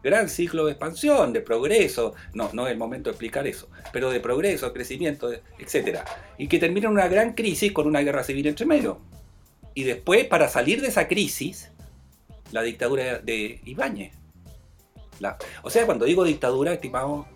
[0.02, 2.14] Gran ciclo de expansión, de progreso.
[2.34, 6.00] No, no es el momento de explicar eso, pero de progreso, crecimiento, etc.
[6.38, 8.98] Y que termina en una gran crisis con una guerra civil entre medio.
[9.74, 11.70] Y después, para salir de esa crisis,
[12.52, 14.12] la dictadura de Ibáñez.
[15.20, 17.26] La- o sea, cuando digo dictadura, estimado,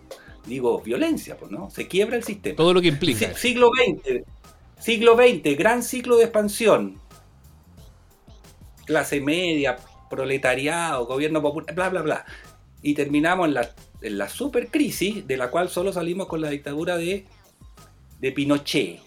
[0.45, 1.69] digo violencia, pues, ¿no?
[1.69, 2.55] Se quiebra el sistema.
[2.55, 3.33] Todo lo que implica.
[3.33, 4.23] Si- siglo XX,
[4.79, 6.99] siglo XX, gran ciclo de expansión.
[8.85, 9.77] Clase media,
[10.09, 12.25] proletariado, gobierno popular, bla, bla, bla.
[12.81, 16.97] Y terminamos en la en la supercrisis de la cual solo salimos con la dictadura
[16.97, 17.27] de,
[18.19, 18.99] de Pinochet.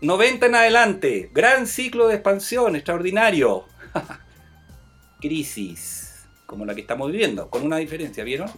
[0.00, 3.64] 90 en adelante, gran ciclo de expansión, extraordinario.
[5.20, 8.50] Crisis, como la que estamos viviendo, con una diferencia, ¿vieron?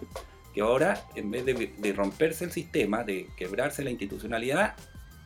[0.53, 4.75] Que ahora, en vez de, de romperse el sistema, de quebrarse la institucionalidad,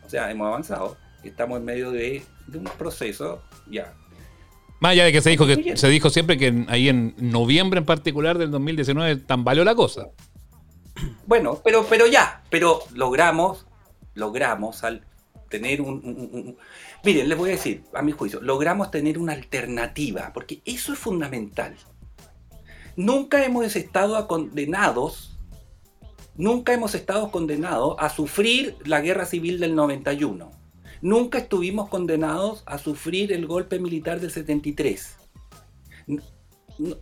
[0.05, 3.95] o sea, hemos avanzado, estamos en medio de, de un proceso ya
[4.81, 7.87] Más allá de que se dijo que se dijo siempre que ahí en noviembre en
[7.87, 10.09] particular del 2019 tambaleó la cosa.
[11.27, 13.67] Bueno, pero, pero ya, pero logramos,
[14.15, 15.07] logramos al
[15.49, 16.57] tener un,
[17.05, 20.99] Miren, les voy a decir, a mi juicio, logramos tener una alternativa, porque eso es
[20.99, 21.77] fundamental.
[22.97, 25.39] Nunca hemos estado condenados,
[26.37, 30.53] nunca hemos estado condenados a sufrir la guerra civil del 91.
[31.01, 35.17] Nunca estuvimos condenados a sufrir el golpe militar del 73.
[36.07, 36.23] No,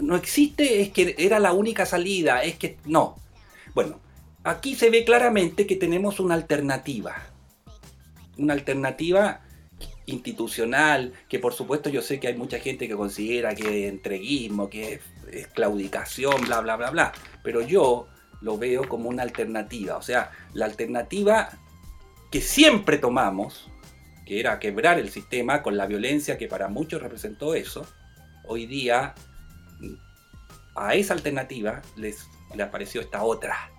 [0.00, 3.16] no existe, es que era la única salida, es que no.
[3.74, 4.00] Bueno,
[4.44, 7.29] aquí se ve claramente que tenemos una alternativa.
[8.40, 9.42] Una alternativa
[10.06, 14.70] institucional, que por supuesto yo sé que hay mucha gente que considera que es entreguismo,
[14.70, 17.12] que es, claudicación, bla, bla, bla, bla.
[17.44, 18.08] Pero yo
[18.40, 19.96] lo veo como una alternativa.
[19.96, 21.50] O sea, la alternativa
[22.30, 23.70] que siempre tomamos,
[24.24, 27.86] que era quebrar el sistema con la violencia que para muchos representó eso,
[28.46, 29.14] hoy día
[30.74, 33.70] a esa alternativa les, le apareció esta otra,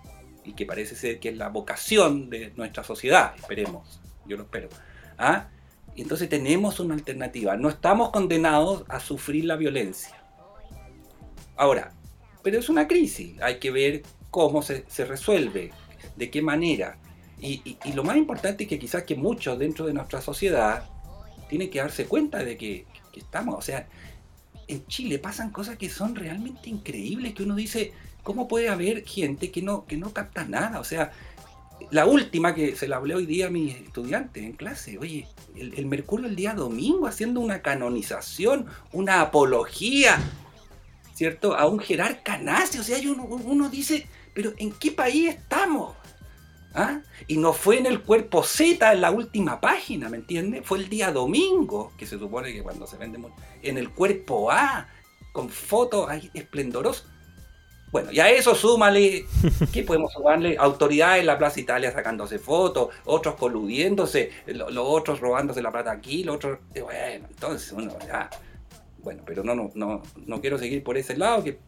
[0.43, 4.00] y que parece ser que es la vocación de nuestra sociedad, esperemos,
[4.31, 4.69] yo lo espero.
[5.17, 5.49] ¿Ah?
[5.95, 10.15] Entonces tenemos una alternativa, no estamos condenados a sufrir la violencia.
[11.57, 11.93] Ahora,
[12.41, 15.71] pero es una crisis, hay que ver cómo se, se resuelve,
[16.15, 16.97] de qué manera.
[17.39, 20.87] Y lo más importante es que quizás que muchos dentro de nuestra sociedad
[21.49, 23.87] tienen que darse cuenta de que, que estamos, o sea,
[24.67, 27.91] en Chile pasan cosas que son realmente increíbles, que uno dice,
[28.23, 30.79] ¿cómo puede haber gente que no, que no capta nada?
[30.79, 31.11] O sea,
[31.89, 35.85] la última que se la hablé hoy día a mis estudiantes en clase, oye, el,
[35.85, 40.19] Mercurio el día domingo haciendo una canonización, una apología,
[41.13, 41.55] ¿cierto?
[41.55, 45.95] A un jerarca nazi, o sea, uno, uno dice, pero ¿en qué país estamos?
[46.73, 47.01] ¿Ah?
[47.27, 50.61] Y no fue en el cuerpo Z en la última página, ¿me entiendes?
[50.65, 53.19] Fue el día domingo, que se supone que cuando se vende
[53.61, 54.87] en el cuerpo A,
[55.33, 57.05] con fotos ahí esplendorosas.
[57.91, 59.25] Bueno, y a eso súmale,
[59.73, 60.55] ¿qué podemos sumarle?
[60.57, 65.91] Autoridades en la Plaza Italia sacándose fotos, otros coludiéndose, lo- los otros robándose la plata
[65.91, 66.59] aquí, los otros...
[66.73, 68.29] Bueno, entonces uno ya...
[69.03, 71.59] Bueno, pero no, no, no, no quiero seguir por ese lado, que...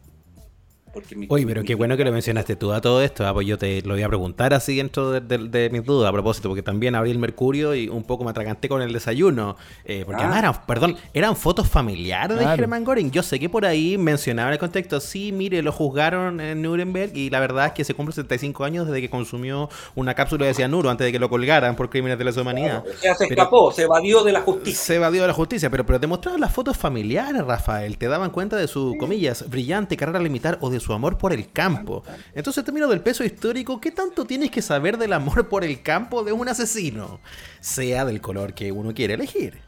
[0.94, 3.26] Porque mi- Oye, pero mi- qué bueno que lo mencionaste tú a todo esto.
[3.26, 6.08] ah, pues yo te lo voy a preguntar así dentro de, de- de mis dudas
[6.08, 9.56] a propósito, porque también abrí el Mercurio y un poco me atraganté con el desayuno.
[9.84, 10.26] eh, porque Ah.
[10.26, 12.44] además eran, perdón, eran fotos familiares de.
[12.46, 13.10] Germán Göring.
[13.10, 17.16] Yo sé que por ahí mencionaba en el contexto, sí, mire, lo juzgaron en Nuremberg
[17.16, 20.54] y la verdad es que se cumple 75 años desde que consumió una cápsula de
[20.54, 22.84] cianuro antes de que lo colgaran por crímenes de lesa humanidad.
[22.86, 24.80] O sea, se Pero- escapó, se evadió de la justicia.
[24.80, 27.98] Se evadió de la justicia, pero, pero te mostraban las fotos familiares, Rafael.
[27.98, 31.50] Te daban cuenta de su, comillas, brillante carrera militar o de su amor por el
[31.50, 32.04] campo.
[32.34, 35.82] Entonces, en términos del peso histórico, ¿qué tanto tienes que saber del amor por el
[35.82, 37.20] campo de un asesino?
[37.60, 39.58] Sea del color que uno quiere elegir.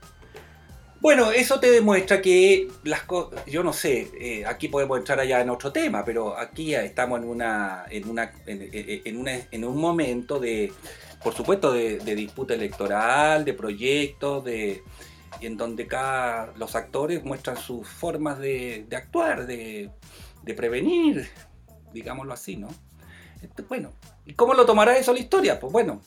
[1.01, 5.41] Bueno, eso te demuestra que las cosas, yo no sé, eh, aquí podemos entrar allá
[5.41, 9.65] en otro tema, pero aquí estamos en una, en una, en, en- en una- en
[9.65, 10.73] un momento de,
[11.23, 14.83] por supuesto, de, de disputa electoral, de proyectos, de
[15.43, 19.91] en donde cada los actores muestran sus formas de, de actuar, de,
[20.47, 21.29] de prevenir,
[21.93, 22.69] digámoslo así, ¿no?
[23.69, 23.91] Bueno,
[24.25, 25.61] ¿y cómo lo tomará eso la historia?
[25.61, 26.01] Pues bueno,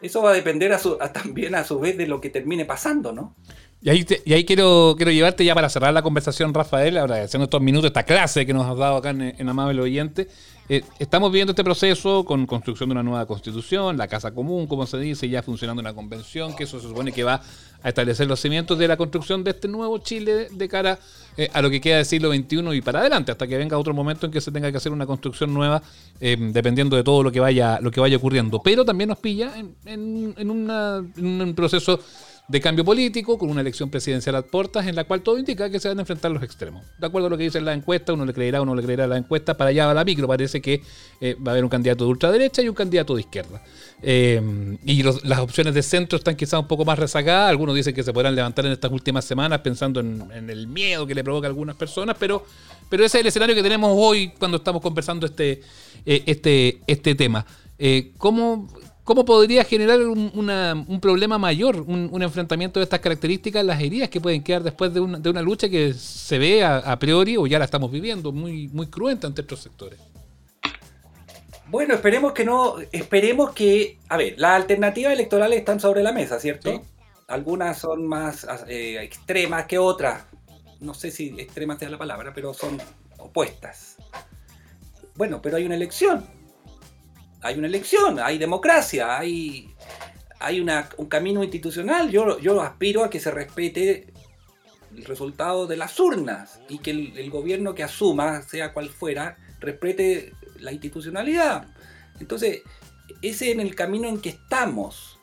[0.00, 2.64] eso va a depender a su- a- también a su vez de lo que termine
[2.64, 3.36] pasando, ¿no?
[3.80, 7.44] Y ahí, te- y ahí quiero, quiero llevarte ya para cerrar la conversación, Rafael, agradeciendo
[7.44, 10.28] estos minutos, esta clase que nos has dado acá en, en Amable Oyente.
[10.68, 14.86] Eh, estamos viviendo este proceso con construcción de una nueva constitución, la Casa Común, como
[14.86, 17.42] se dice, ya funcionando una convención, que eso se supone que va
[17.82, 20.98] a establecer los cimientos de la construcción de este nuevo Chile de cara
[21.36, 23.94] eh, a lo que queda del siglo XXI y para adelante, hasta que venga otro
[23.94, 25.82] momento en que se tenga que hacer una construcción nueva,
[26.20, 28.60] eh, dependiendo de todo lo que vaya, lo que vaya ocurriendo.
[28.62, 31.98] Pero también nos pilla en, en- en una- en un proceso
[32.48, 35.78] de cambio político, con una elección presidencial a puertas, en la cual todo indica que
[35.78, 36.84] se van a enfrentar los extremos.
[36.98, 39.06] De acuerdo a lo que dice la encuesta, uno le creerá o no le creerá
[39.06, 40.82] la encuesta, para allá va la micro, parece que
[41.20, 43.62] eh, va a haber un candidato de ultraderecha y un candidato de izquierda.
[44.02, 48.02] Eh, y las opciones de centro están quizás un poco más rezagadas, algunos dicen que
[48.02, 51.50] se podrán levantar en estas últimas semanas pensando en, el miedo que le provoca a
[51.50, 52.44] algunas personas, pero,
[52.88, 55.62] pero ese es el escenario que tenemos hoy cuando estamos conversando este,
[56.04, 57.46] eh, este, este tema.
[58.16, 58.68] ¿cómo,
[59.04, 63.80] ¿cómo podría generar un, una- un problema mayor, un, un enfrentamiento de estas características, las
[63.80, 66.98] heridas que pueden quedar después de una, de una lucha que se ve a, a
[66.98, 69.98] priori o ya la estamos viviendo, muy, muy cruenta entre otros sectores?
[71.68, 76.38] Bueno, esperemos que no, esperemos que, a ver, las alternativas electorales están sobre la mesa,
[76.38, 76.70] ¿cierto?
[76.70, 76.80] Sí.
[77.28, 80.24] Algunas son más eh, extremas que otras.
[80.80, 82.78] No sé si extrema sea la palabra, pero son
[83.18, 83.96] opuestas.
[85.14, 86.26] Bueno, pero hay una elección.
[87.42, 89.74] Hay una elección, hay democracia, hay,
[90.38, 92.10] hay una- un camino institucional.
[92.10, 94.12] Yo, yo aspiro a que se respete
[94.96, 100.32] el resultado de las urnas y que el, gobierno que asuma, sea cual fuera, respete
[100.60, 101.66] la institucionalidad.
[102.20, 102.62] Entonces,
[103.22, 105.18] ese es en el camino en que estamos.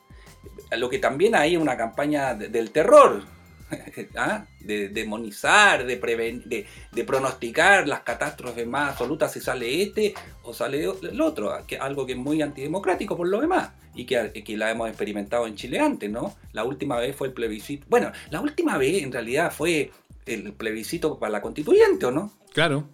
[0.76, 3.22] Lo que también hay es una campaña de- del terror,
[4.16, 4.46] ¿ah?
[4.60, 10.84] de demonizar, de, de, de pronosticar las catástrofes más absolutas si sale este o sale
[10.84, 14.70] el otro, que, algo que es muy antidemocrático por lo demás y que, que la
[14.70, 16.36] hemos experimentado en Chile antes, ¿no?
[16.52, 17.86] La última vez fue el plebiscito.
[17.88, 19.90] Bueno, la última vez en realidad fue
[20.26, 22.32] el plebiscito para la constituyente, ¿o no?
[22.52, 22.88] Claro.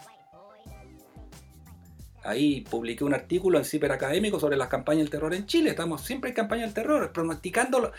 [2.26, 5.70] Ahí publiqué un artículo en Ciper Académico sobre las campañas del terror en Chile.
[5.70, 7.92] Estamos siempre en campaña del terror, pronosticando.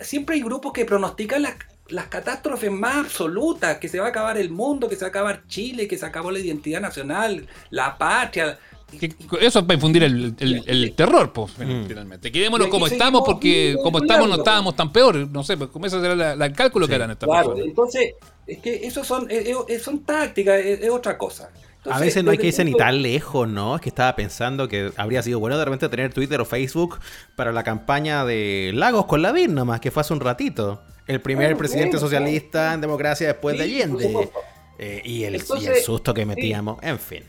[0.00, 1.54] Siempre hay grupos que pronostican las,
[1.88, 5.10] las catástrofes más absolutas: que se va a acabar el mundo, que se va a
[5.10, 8.58] acabar Chile, que se acabó la identidad nacional, la patria.
[9.00, 9.06] Que-
[9.40, 11.86] Eso es para infundir el, el- el terror, pues, Mm.
[11.88, 12.30] finalmente.
[12.30, 15.16] Quedémonos como estamos, porque como estamos no estábamos tan peor.
[15.30, 17.68] No sé, pues como ese será la- la- el cálculo que harán estas Claro, personas.
[17.68, 18.14] entonces,
[18.46, 21.50] es que eso son, es- es- son tácticas, es, es otra cosa.
[21.90, 23.74] A veces no hay que irse ni tan lejos, ¿no?
[23.74, 27.00] Es que estaba pensando que habría sido bueno de repente tener Twitter o Facebook
[27.34, 30.82] para la campaña de Lagos con la VIN nomás, que fue hace un ratito.
[31.08, 34.30] El primer presidente socialista en democracia después de Sí, Allende.
[34.78, 36.26] Eh, y, el, y el susto que sí.
[36.26, 37.24] metíamos, en fin.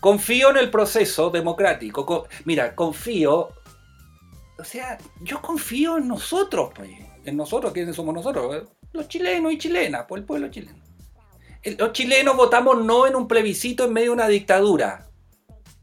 [0.00, 2.06] Confío en el proceso democrático.
[2.06, 3.48] Co- Mira, confío.
[4.58, 6.90] O sea, yo confío en nosotros, pues.
[7.24, 8.54] En nosotros, ¿quiénes somos nosotros?
[8.56, 10.78] Eh, Los chilenos y chilenas, por el pueblo chileno.
[11.78, 15.06] Los chilenos votamos no en un plebiscito en medio de una dictadura.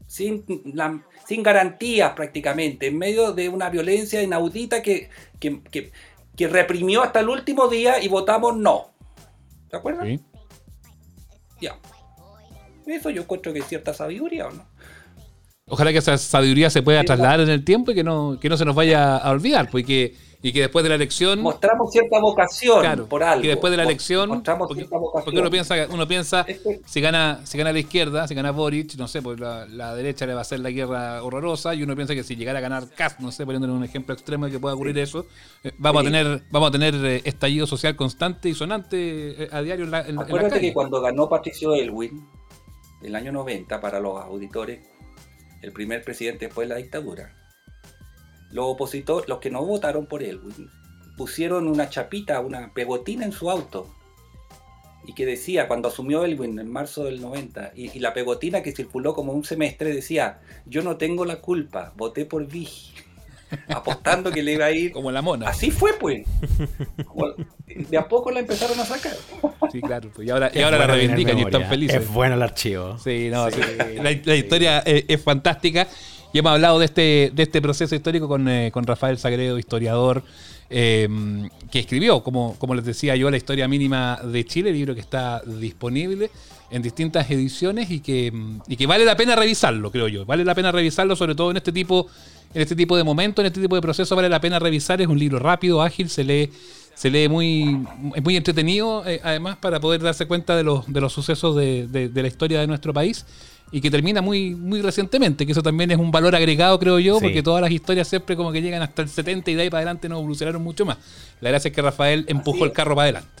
[0.06, 2.86] Sin, la- sin garantías prácticamente.
[2.86, 5.10] En medio de una violencia inaudita que,
[5.40, 5.92] que, que-
[6.36, 8.90] que reprimió hasta el último día y votamos no.
[9.70, 10.06] ¿Te acuerdas?
[10.06, 10.20] Sí.
[11.60, 11.78] Ya.
[12.86, 14.66] Eso yo encuentro que es cierta sabiduría, ¿o no?
[15.66, 18.56] Ojalá que esa sabiduría se pueda trasladar en el tiempo y que no, que no
[18.56, 19.84] se nos vaya a olvidar, pues,
[20.46, 21.40] y que, después de la elección.
[21.40, 23.42] mostramos cierta vocación Claro, por algo.
[23.42, 25.24] que después de la elección, mostramos porque, cierta vocación.
[25.24, 28.94] porque uno piensa, uno piensa Este- si gana, si gana la izquierda, si gana Boric,
[28.96, 31.96] no sé, pues la, la derecha le va a hacer la guerra horrorosa, y uno
[31.96, 34.58] piensa que si llegara a ganar Cast, no sé, poniéndole un ejemplo extremo de que
[34.58, 35.26] pueda ocurrir eso,
[35.62, 36.08] eh, vamos Sí.
[36.08, 39.90] a tener, vamos a tener eh, estallido social constante y sonante eh, a diario en
[39.92, 40.66] la, en, en la Acuérdate calle.
[40.68, 42.28] que cuando ganó Patricio Elwin,
[43.02, 44.80] el año 90, para los auditores,
[45.62, 47.32] el primer presidente después de la dictadura,
[48.54, 50.70] los opositores, los que no votaron por Elwin,
[51.16, 53.88] pusieron una chapita, una pegotina en su auto.
[55.06, 58.72] Y que decía, cuando asumió Elwin en marzo del 90, y, y la pegotina que
[58.72, 62.92] circuló como un semestre decía, yo no tengo la culpa, voté por Vigi,
[63.68, 65.48] apostando que le iba a ir Como la mona.
[65.48, 66.26] Así fue, pues.
[67.06, 67.34] Como-
[67.66, 69.14] De a poco la empezaron a sacar.
[69.72, 70.10] Sí, claro.
[70.14, 72.02] pues, y ahora, y Es ahora la reivindican y están felices.
[72.02, 72.96] Es bueno el archivo.
[72.98, 73.60] Sí, no, sí.
[73.96, 75.86] La, la historia es, es fantástica.
[76.34, 80.24] Y hemos hablado de este, de este proceso histórico con, eh, con Rafael Sagredo, historiador,
[80.68, 81.08] eh,
[81.70, 85.42] que escribió, como, como les decía yo, la historia mínima de Chile, libro que está
[85.46, 86.32] disponible
[86.72, 88.32] en distintas ediciones y que,
[88.66, 90.26] y que vale la pena revisarlo, creo yo.
[90.26, 92.08] Vale la pena revisarlo, sobre todo en este tipo,
[92.52, 95.00] en este tipo de momentos, en este tipo de procesos, vale la pena revisar.
[95.00, 96.50] Es un libro rápido, ágil, se lee,
[96.94, 97.84] se lee muy,
[98.14, 101.86] es muy entretenido, eh, además, para poder darse cuenta de los, de los sucesos de,
[101.88, 103.26] de- de la historia de nuestro país
[103.72, 107.16] y que termina muy, muy recientemente, que eso también es un valor agregado, creo yo,
[107.18, 107.24] Sí.
[107.24, 109.78] porque todas las historias siempre como que llegan hasta el 70 y de ahí para
[109.80, 110.98] adelante no evolucionaron mucho más.
[111.40, 113.33] La gracia es que Rafael empujó el carro para adelante.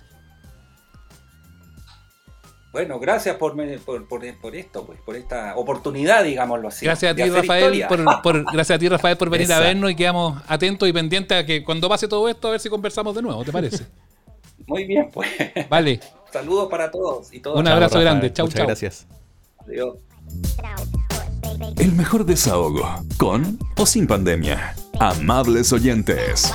[2.74, 6.84] Bueno, gracias por, me- por, por- por esto, pues, por esta oportunidad, digámoslo así.
[6.84, 9.94] Gracias a ti, Rafael, por, por- gracias a ti, Rafael, por venir a vernos y
[9.94, 13.22] quedamos atentos y pendientes a que cuando pase todo esto, a ver si conversamos de
[13.22, 13.86] nuevo, ¿te parece?
[14.66, 15.28] Muy bien, pues.
[15.70, 16.00] Vale,
[16.32, 17.60] Saludos para todos y todas.
[17.60, 18.04] Un abrazo Rafael.
[18.06, 18.32] grande.
[18.32, 18.66] Chau, Muchas chau.
[18.66, 19.06] gracias.
[19.58, 19.94] Adiós.
[21.78, 22.84] El mejor desahogo,
[23.18, 24.74] con o sin pandemia.
[24.98, 26.52] Amables oyentes.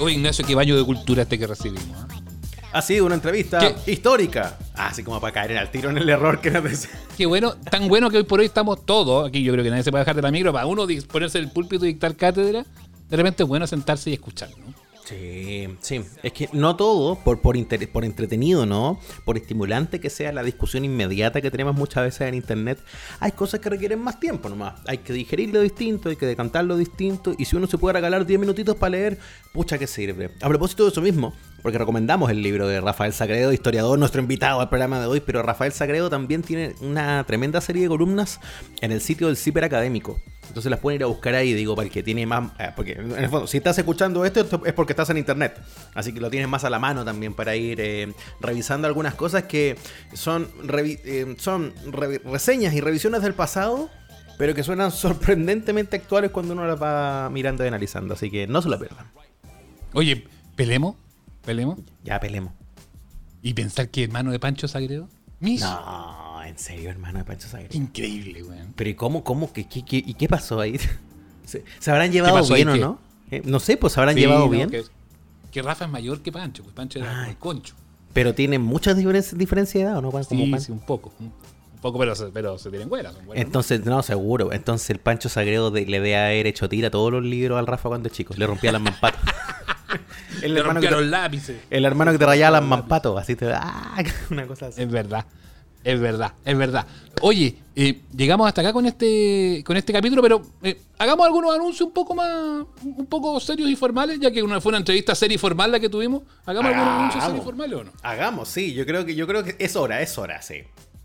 [0.00, 1.84] Uy, Ignacio, qué baño de cultura este que recibimos.
[1.84, 2.20] ¿eh?
[2.72, 3.92] Ha sido una entrevista ¿Qué?
[3.92, 4.56] histórica.
[4.74, 6.90] Así como para caer en el tiro en el error que nos decía.
[7.18, 9.82] Qué bueno, tan bueno que hoy por hoy estamos todos, aquí yo creo que nadie
[9.82, 12.64] se puede dejar de la micro, para uno ponerse el púlpito y dictar cátedra,
[13.08, 14.79] de repente es bueno sentarse y escuchar, ¿no?
[15.10, 16.00] Sí, sí.
[16.22, 17.56] Es que no todo, por, por,
[17.92, 19.00] por entretenido, ¿no?
[19.24, 22.78] Por estimulante que sea la discusión inmediata que tenemos muchas veces en internet,
[23.18, 24.80] hay cosas que requieren más tiempo nomás.
[24.86, 27.34] Hay que digerirlo distinto, hay que decantarlo distinto.
[27.38, 29.18] Y si uno se puede regalar 10 minutitos para leer,
[29.52, 30.30] pucha que sirve.
[30.40, 34.60] A propósito de eso mismo, porque recomendamos el libro de Rafael Sagredo, historiador, nuestro invitado
[34.60, 38.40] al programa de hoy, pero Rafael Sagredo también tiene una tremenda serie de columnas
[38.80, 40.20] en el sitio del Ciper Académico.
[40.48, 42.50] Entonces las pueden ir a buscar ahí, digo, para el que tiene más...
[42.58, 45.60] eh, porque en el fondo, si estás escuchando esto es porque estás en internet.
[45.94, 49.44] Así que lo tienes más a la mano también para ir eh, revisando algunas cosas
[49.44, 49.76] que
[50.12, 53.90] son, eh, son re- reseñas y revisiones del pasado,
[54.38, 58.14] pero que suenan sorprendentemente actuales cuando uno las va mirando y analizando.
[58.14, 59.06] Así que no se lo pierdan.
[59.92, 60.96] Oye, pelemos,
[61.44, 61.78] pelemos.
[62.04, 62.52] Ya pelemos.
[63.42, 65.08] Y pensar que hermano de Pancho Sagredo.
[65.40, 65.60] Mish.
[65.62, 67.70] No, en serio, hermano de Pancho Sagredo.
[67.76, 68.72] Increíble, weón.
[68.76, 70.78] Pero ¿y cómo, cómo, qué, qué, qué- y qué pasó ahí?
[71.46, 72.98] ¿Se, se habrán llevado bien o no?
[73.30, 74.68] Eh, no sé, pues se habrán Sí, llevado no, bien.
[74.70, 74.84] Que,
[75.50, 77.30] que Rafa es mayor que Pancho, pues Pancho era Ay.
[77.30, 77.74] el concho.
[78.12, 80.10] Pero tienen muchas diferencias diferencia de edad, ¿o ¿no?
[80.10, 81.12] Como Sí, Pan- sí, un poco.
[81.20, 81.32] Un,
[81.80, 83.14] poco, pero se, pero se tienen buenas.
[83.14, 83.46] Son buenas, ¿no?
[83.48, 84.52] Entonces, no, seguro.
[84.52, 87.88] Entonces el Pancho Sagredo de- le debe haber hecho tira todos los libros al Rafa
[87.88, 88.34] cuando chico.
[88.36, 89.22] Le rompía las mampatas.
[90.42, 91.56] el, hermano que te, los lápices.
[91.70, 93.20] el hermano que te rayaba las mampatos.
[93.20, 93.52] Así te...
[93.52, 94.02] ¡Ah!
[94.30, 94.82] Una cosa así.
[94.82, 95.24] Es verdad.
[95.82, 96.86] Es verdad, es verdad.
[97.22, 101.86] Oye, eh, llegamos hasta acá con este con este capítulo, pero eh, hagamos algunos anuncios
[101.86, 105.36] un poco más, un poco serios y formales, ya que una, fue una entrevista seria
[105.36, 106.22] y formal la que tuvimos.
[106.44, 107.00] Hagamos algunos Hagamos.
[107.00, 107.92] anuncios serios y formales o no.
[108.02, 108.74] Hagamos, sí.
[108.74, 110.56] Yo creo que, yo creo que es hora, es hora, sí.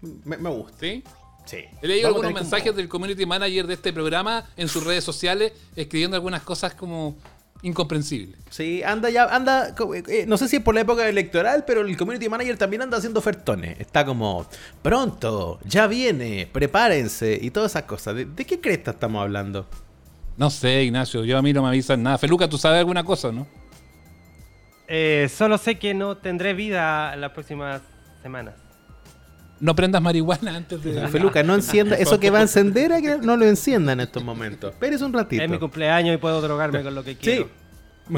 [0.02, 0.78] Me, me gusta.
[0.82, 1.04] ¿Sí?
[1.46, 1.58] Sí.
[1.82, 5.54] He leído Vamos algunos mensajes del community manager de este programa en sus redes sociales,
[5.76, 7.16] escribiendo algunas cosas como
[7.66, 8.38] incomprensibles.
[8.50, 11.82] Sí, anda ya, anda, co- eh, no sé si es por la época electoral, pero
[11.82, 13.80] el community manager también anda haciendo ofertones.
[13.80, 14.46] Está como,
[14.82, 18.16] pronto, ya viene, prepárense y todas esas cosas.
[18.16, 19.68] ¿De, de qué cresta estamos hablando?
[20.38, 22.18] No sé, Ignacio, yo a mí no me avisan nada.
[22.18, 23.48] Feluca, ¿tú sabes alguna cosa, no?
[24.88, 27.82] Eh, solo sé que no tendré vida en las próximas
[28.22, 28.54] semanas.
[29.60, 31.08] No prendas marihuana antes de...
[31.08, 34.24] Feluca, no encienda, eso que va a encender, a que no lo encienda en estos
[34.24, 34.72] momentos.
[34.74, 35.42] Espérese un ratito.
[35.44, 37.48] Es mi cumpleaños y puedo drogarme con lo que quiero.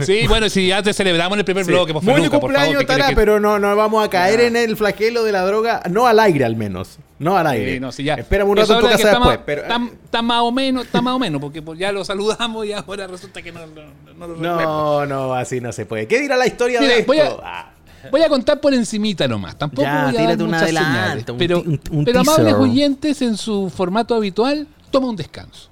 [0.01, 1.71] Sí, bueno, si ya te celebramos el primer Sí.
[1.71, 4.05] bloque, pues, Muy Feluca, por favor, cumpleaños, ¿qué quieres Tara, que- pero no, no vamos
[4.05, 6.99] a caer en el flagelo de la droga, no al aire al menos.
[7.19, 7.75] No al aire.
[7.75, 8.15] Sí, no, sí, ya.
[8.15, 9.19] Espérame un rato en tu casa después.
[9.29, 12.65] más- Pero, está, más o menos, está más o menos, porque pues, ya lo saludamos
[12.65, 13.81] y ahora resulta que no, no,
[14.17, 14.57] no lo recuerdo.
[14.61, 16.05] no, no, así no se puede.
[16.05, 17.13] ¿Qué dirá la historia Mira, de esto?
[17.13, 17.71] voy a- Ah.
[18.11, 19.57] Voy a contar por encimita nomás.
[19.57, 21.29] Tampoco Ya, voy a tírate dar muchas señales.
[21.29, 25.69] un pero ti- un- un pero amables oyentes, en su formato habitual, toma un descanso.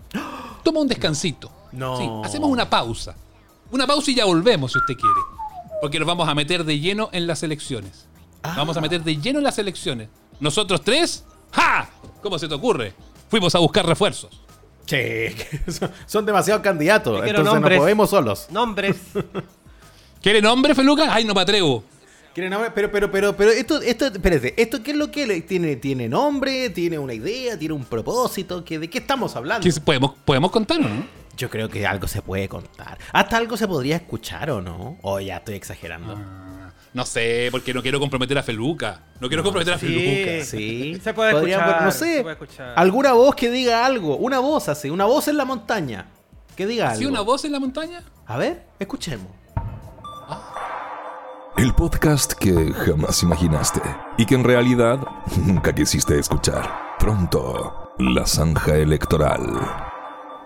[0.63, 1.51] Toma un descansito.
[1.71, 1.97] No.
[1.97, 3.15] Sí, hacemos una pausa.
[3.71, 5.19] Una pausa y ya volvemos, si usted quiere.
[5.81, 8.05] Porque nos vamos a meter de lleno en las elecciones.
[8.43, 10.07] Nos Vamos a meter de lleno en las elecciones.
[10.39, 11.89] Nosotros tres, ¡ja!
[12.21, 12.93] ¿Cómo se te ocurre?
[13.29, 14.39] Fuimos a buscar refuerzos.
[14.85, 15.35] Che,
[16.05, 17.21] son, demasiados candidatos.
[17.25, 17.77] Entonces nombres.
[17.77, 18.47] no podemos solos.
[18.51, 18.95] Nombres.
[20.21, 21.13] ¿Quiere nombre, Feluca?
[21.13, 21.83] Ay, no me atrevo.
[22.35, 22.73] ¿Quieren nombres?
[22.75, 25.77] Pero, pero, pero, pero, esto, esto, espérate, ¿esto qué es lo que le- tiene?
[25.77, 26.69] ¿Tiene nombre?
[26.69, 27.57] ¿Tiene una idea?
[27.57, 28.63] ¿Tiene un propósito?
[28.65, 29.63] ¿Qué, ¿De qué estamos hablando?
[29.67, 31.07] ¿Qué ¿Podemos, podemos contar o no?
[31.37, 32.97] Yo creo que algo se puede contar.
[33.13, 34.97] Hasta algo se podría escuchar o no.
[35.01, 36.13] O ya estoy exagerando.
[36.17, 39.01] Ah, No sé, porque no quiero comprometer a Feluca.
[39.21, 39.85] No quiero comprometer a sí.
[39.87, 40.45] Feluca.
[40.45, 40.99] Sí.
[41.03, 42.21] Se puede Podríamos- escuchar, No se sé.
[42.21, 42.73] puede escuchar.
[42.77, 44.17] Alguna voz que diga algo.
[44.17, 44.89] Una voz así.
[44.89, 46.07] Una voz en la montaña.
[46.57, 46.99] Que diga algo.
[46.99, 48.01] ¿Sí una voz en la montaña?
[48.27, 49.27] A ver, escuchemos.
[51.57, 53.79] El podcast que jamás imaginaste
[54.17, 54.99] y que en realidad
[55.45, 56.69] nunca quisiste escuchar.
[56.99, 59.41] Pronto, la zanja electoral.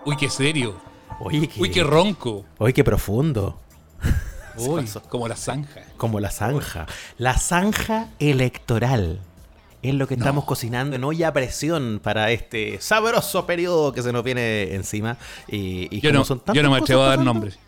[0.06, 0.76] Uy, qué serio.
[1.18, 2.44] Oye, qué, Uy, qué ronco.
[2.58, 3.58] Oye, qué profundo.
[4.56, 5.80] Uy, como la zanja.
[5.96, 6.86] Como la zanja.
[7.18, 9.20] La zanja electoral.
[9.82, 14.12] Es lo que estamos cocinando en olla a presión para este sabroso periodo que se
[14.12, 15.16] nos viene encima.
[15.48, 17.58] Y, y Yo no, son yo no me atrevo a dar nombres.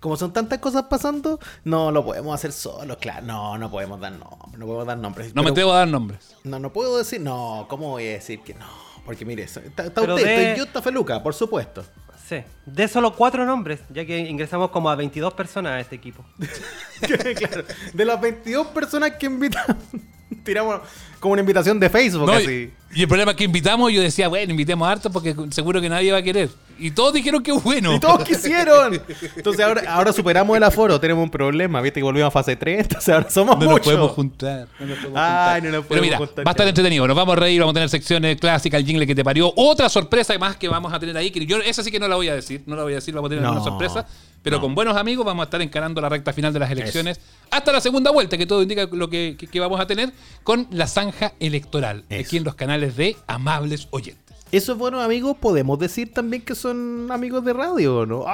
[0.00, 3.26] Como son tantas cosas pasando, no lo podemos hacer solos, claro.
[3.26, 4.58] No, no podemos dar nombres.
[4.58, 5.34] No podemos dar nombres.
[5.34, 6.36] No me atrevo a dar nombres.
[6.44, 7.20] No, no puedo decir.
[7.20, 8.66] No, ¿cómo voy a decir que no?
[9.04, 10.14] Porque mire, está, usted, de-
[10.50, 11.84] estoy yo, está Feluca, por supuesto.
[12.28, 12.42] Sí.
[12.66, 16.24] De solo cuatro nombres, ya que ingresamos como a 22 personas a este equipo.
[17.36, 19.76] claro, de las 22 personas que invitamos,
[20.44, 20.80] tiramos
[21.26, 22.70] como una invitación de Facebook, No, así.
[22.94, 25.80] y, y el problema es que invitamos, yo decía, bueno, invitemos a harto porque seguro
[25.80, 26.48] que nadie va a querer.
[26.78, 27.94] Y todos dijeron que bueno.
[27.94, 28.94] Y todos quisieron.
[29.36, 32.80] Entonces ahora, ahora superamos el aforo, tenemos un problema, viste que volvimos a fase 3,
[32.80, 33.84] entonces ahora somos No nos muchos.
[33.86, 34.68] podemos juntar.
[34.78, 35.62] No nos podemos Ay, juntar.
[35.62, 36.46] no nos Pero podemos mira, juntar.
[36.46, 37.06] va a estar entretenido.
[37.08, 39.52] Nos vamos a reír, vamos a tener secciones clásicas, el jingle que te parió.
[39.56, 41.30] Otra sorpresa más que vamos a tener ahí.
[41.30, 42.62] Que yo esa sí que no la voy a decir.
[42.66, 44.06] No la voy a decir, vamos a tener No, alguna sorpresa.
[44.46, 44.62] Pero no.
[44.62, 47.18] con buenos amigos vamos a estar encarando la recta final de las elecciones.
[47.50, 50.12] Hasta la segunda vuelta, que todo indica lo que, que- que vamos a tener
[50.44, 52.04] con la zanja electoral.
[52.08, 52.20] Eso.
[52.28, 54.36] Aquí en los canales de Amables Oyentes.
[54.52, 58.24] Esos buenos amigos podemos decir también que son amigos de radio, ¿no?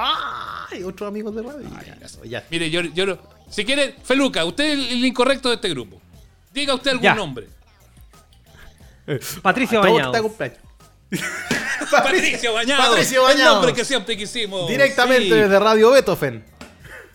[0.71, 1.67] Hay otros amigos de radio.
[1.83, 2.43] Ya, ya.
[2.51, 3.17] Mire, yo, yo no-
[3.49, 5.99] si quiere, Feluca, usted es el incorrecto de este grupo.
[6.53, 7.15] Diga usted algún Ya.
[7.15, 7.47] nombre.
[9.41, 10.15] Patricio Bañados.
[11.91, 12.87] Patricio Bañados.
[12.87, 13.53] Patricio El Bañados.
[13.55, 14.67] nombre que siempre quisimos.
[14.69, 15.33] Directamente Sí.
[15.33, 16.43] desde Radio Beethoven.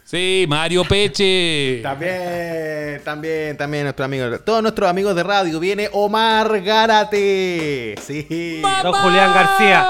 [0.05, 1.80] Sí, Mario Peche.
[1.82, 4.40] También, también, también nuestros amigos.
[4.44, 5.61] Todos nuestros amigos de radio.
[5.61, 7.94] Viene Omar Gárate.
[8.07, 8.62] Sí.
[8.82, 9.82] Don Julián García.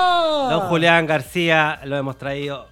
[0.51, 2.69] Don Julián García lo hemos traído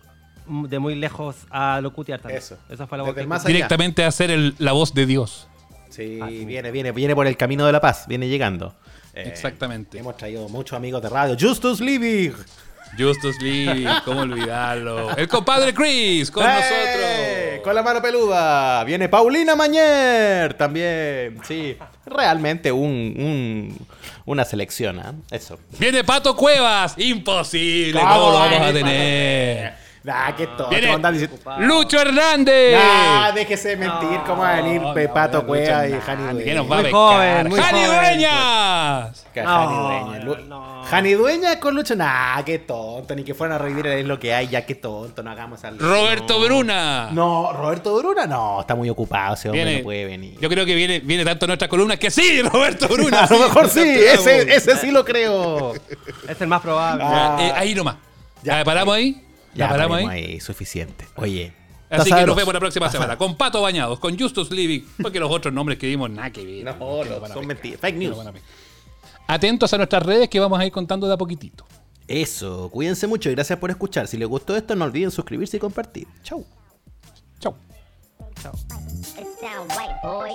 [0.49, 2.39] de muy lejos a locutear también.
[2.39, 2.57] Eso.
[2.69, 3.53] Esa fue la voz el que- más allá.
[3.55, 5.47] Directamente a hacer el- la voz de Dios.
[5.89, 8.07] Sí, Así viene, viene, viene por el camino de la paz.
[8.09, 8.75] Viene llegando.
[9.17, 9.99] Eh, Exactamente.
[9.99, 11.37] Hemos traído muchos amigos de radio.
[11.41, 12.33] Justus Living.
[12.99, 15.15] Justus Lee, ¿cómo olvidarlo?
[15.17, 16.49] El compadre Chris con ¡Eh!
[16.49, 17.65] nosotros.
[17.65, 18.85] Con la mano peluda.
[18.85, 20.55] Viene Paulina Mañer.
[20.55, 21.39] También.
[21.47, 21.77] Sí.
[22.07, 22.89] Realmente un,
[23.19, 23.87] un-
[24.25, 25.01] una selección.
[25.01, 25.13] ¿ah?
[25.31, 25.59] Eso.
[25.79, 26.95] Viene Pato Cuevas.
[26.97, 28.01] Imposible.
[28.01, 29.75] ¿Cómo ¿Cómo lo vamos a tener?
[30.09, 30.69] Ah, qué tonto.
[30.69, 31.37] Viene ¿cómo andan diciendo?
[31.59, 32.79] Lucho Hernández.
[32.81, 34.21] Ah, déjese de mentir.
[34.27, 36.83] ¿Cómo va a venir No, Pepato no, Cueva Lucho y Jani Hernández, ¿qué Dueñas?
[36.83, 38.01] Muy joven, muy ¡Jani joven.
[38.01, 39.27] Dueñas!
[40.91, 41.57] Jani Dueñas.
[41.57, 41.97] con Lucho.
[41.97, 43.15] Nah, qué tonto.
[43.15, 44.49] Ni que fueran a revivir es lo que hay.
[44.49, 45.23] Ya qué tonto.
[45.23, 45.85] No hagamos algo.
[45.85, 46.45] Roberto no.
[46.45, 47.09] Bruna.
[47.13, 48.61] No, Roberto Bruna no.
[48.61, 49.65] Está muy ocupado ese hombre.
[49.65, 50.39] Viene- no puede venir.
[50.41, 53.25] Yo creo que viene, viene tanto en nuestras columnas que sí, Roberto Bruna.
[53.25, 53.81] a lo mejor sí.
[53.81, 55.75] Ese, ese sí lo creo.
[56.29, 57.03] Es el más probable.
[57.07, 57.37] Ah.
[57.41, 57.97] Eh, ahí nomás.
[58.43, 58.59] Ya.
[58.59, 59.26] Ya, paramos ahí.
[59.57, 60.41] Ya, paramos ahí.
[60.41, 61.07] paremos Suficiente.
[61.17, 61.53] Oye.
[61.89, 65.31] Así que nos vemos la próxima semana con Pato Bañados, con Justus Living, porque los
[65.31, 66.65] otros nombres que dimos nada que ver.
[66.65, 67.81] No, no, van a son mentiras.
[67.81, 68.19] Fake news.
[69.29, 71.65] Atentos a nuestras redes que vamos a ir contando de a poquitito.
[72.09, 72.71] Eso.
[72.71, 74.07] Cuídense mucho y gracias por escuchar.
[74.07, 76.07] Si les gustó esto, no olviden suscribirse y compartir.
[76.23, 76.45] Chau.
[77.41, 77.55] Chau.
[80.03, 80.31] Boy.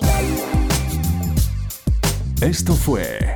[2.42, 3.36] Esto fue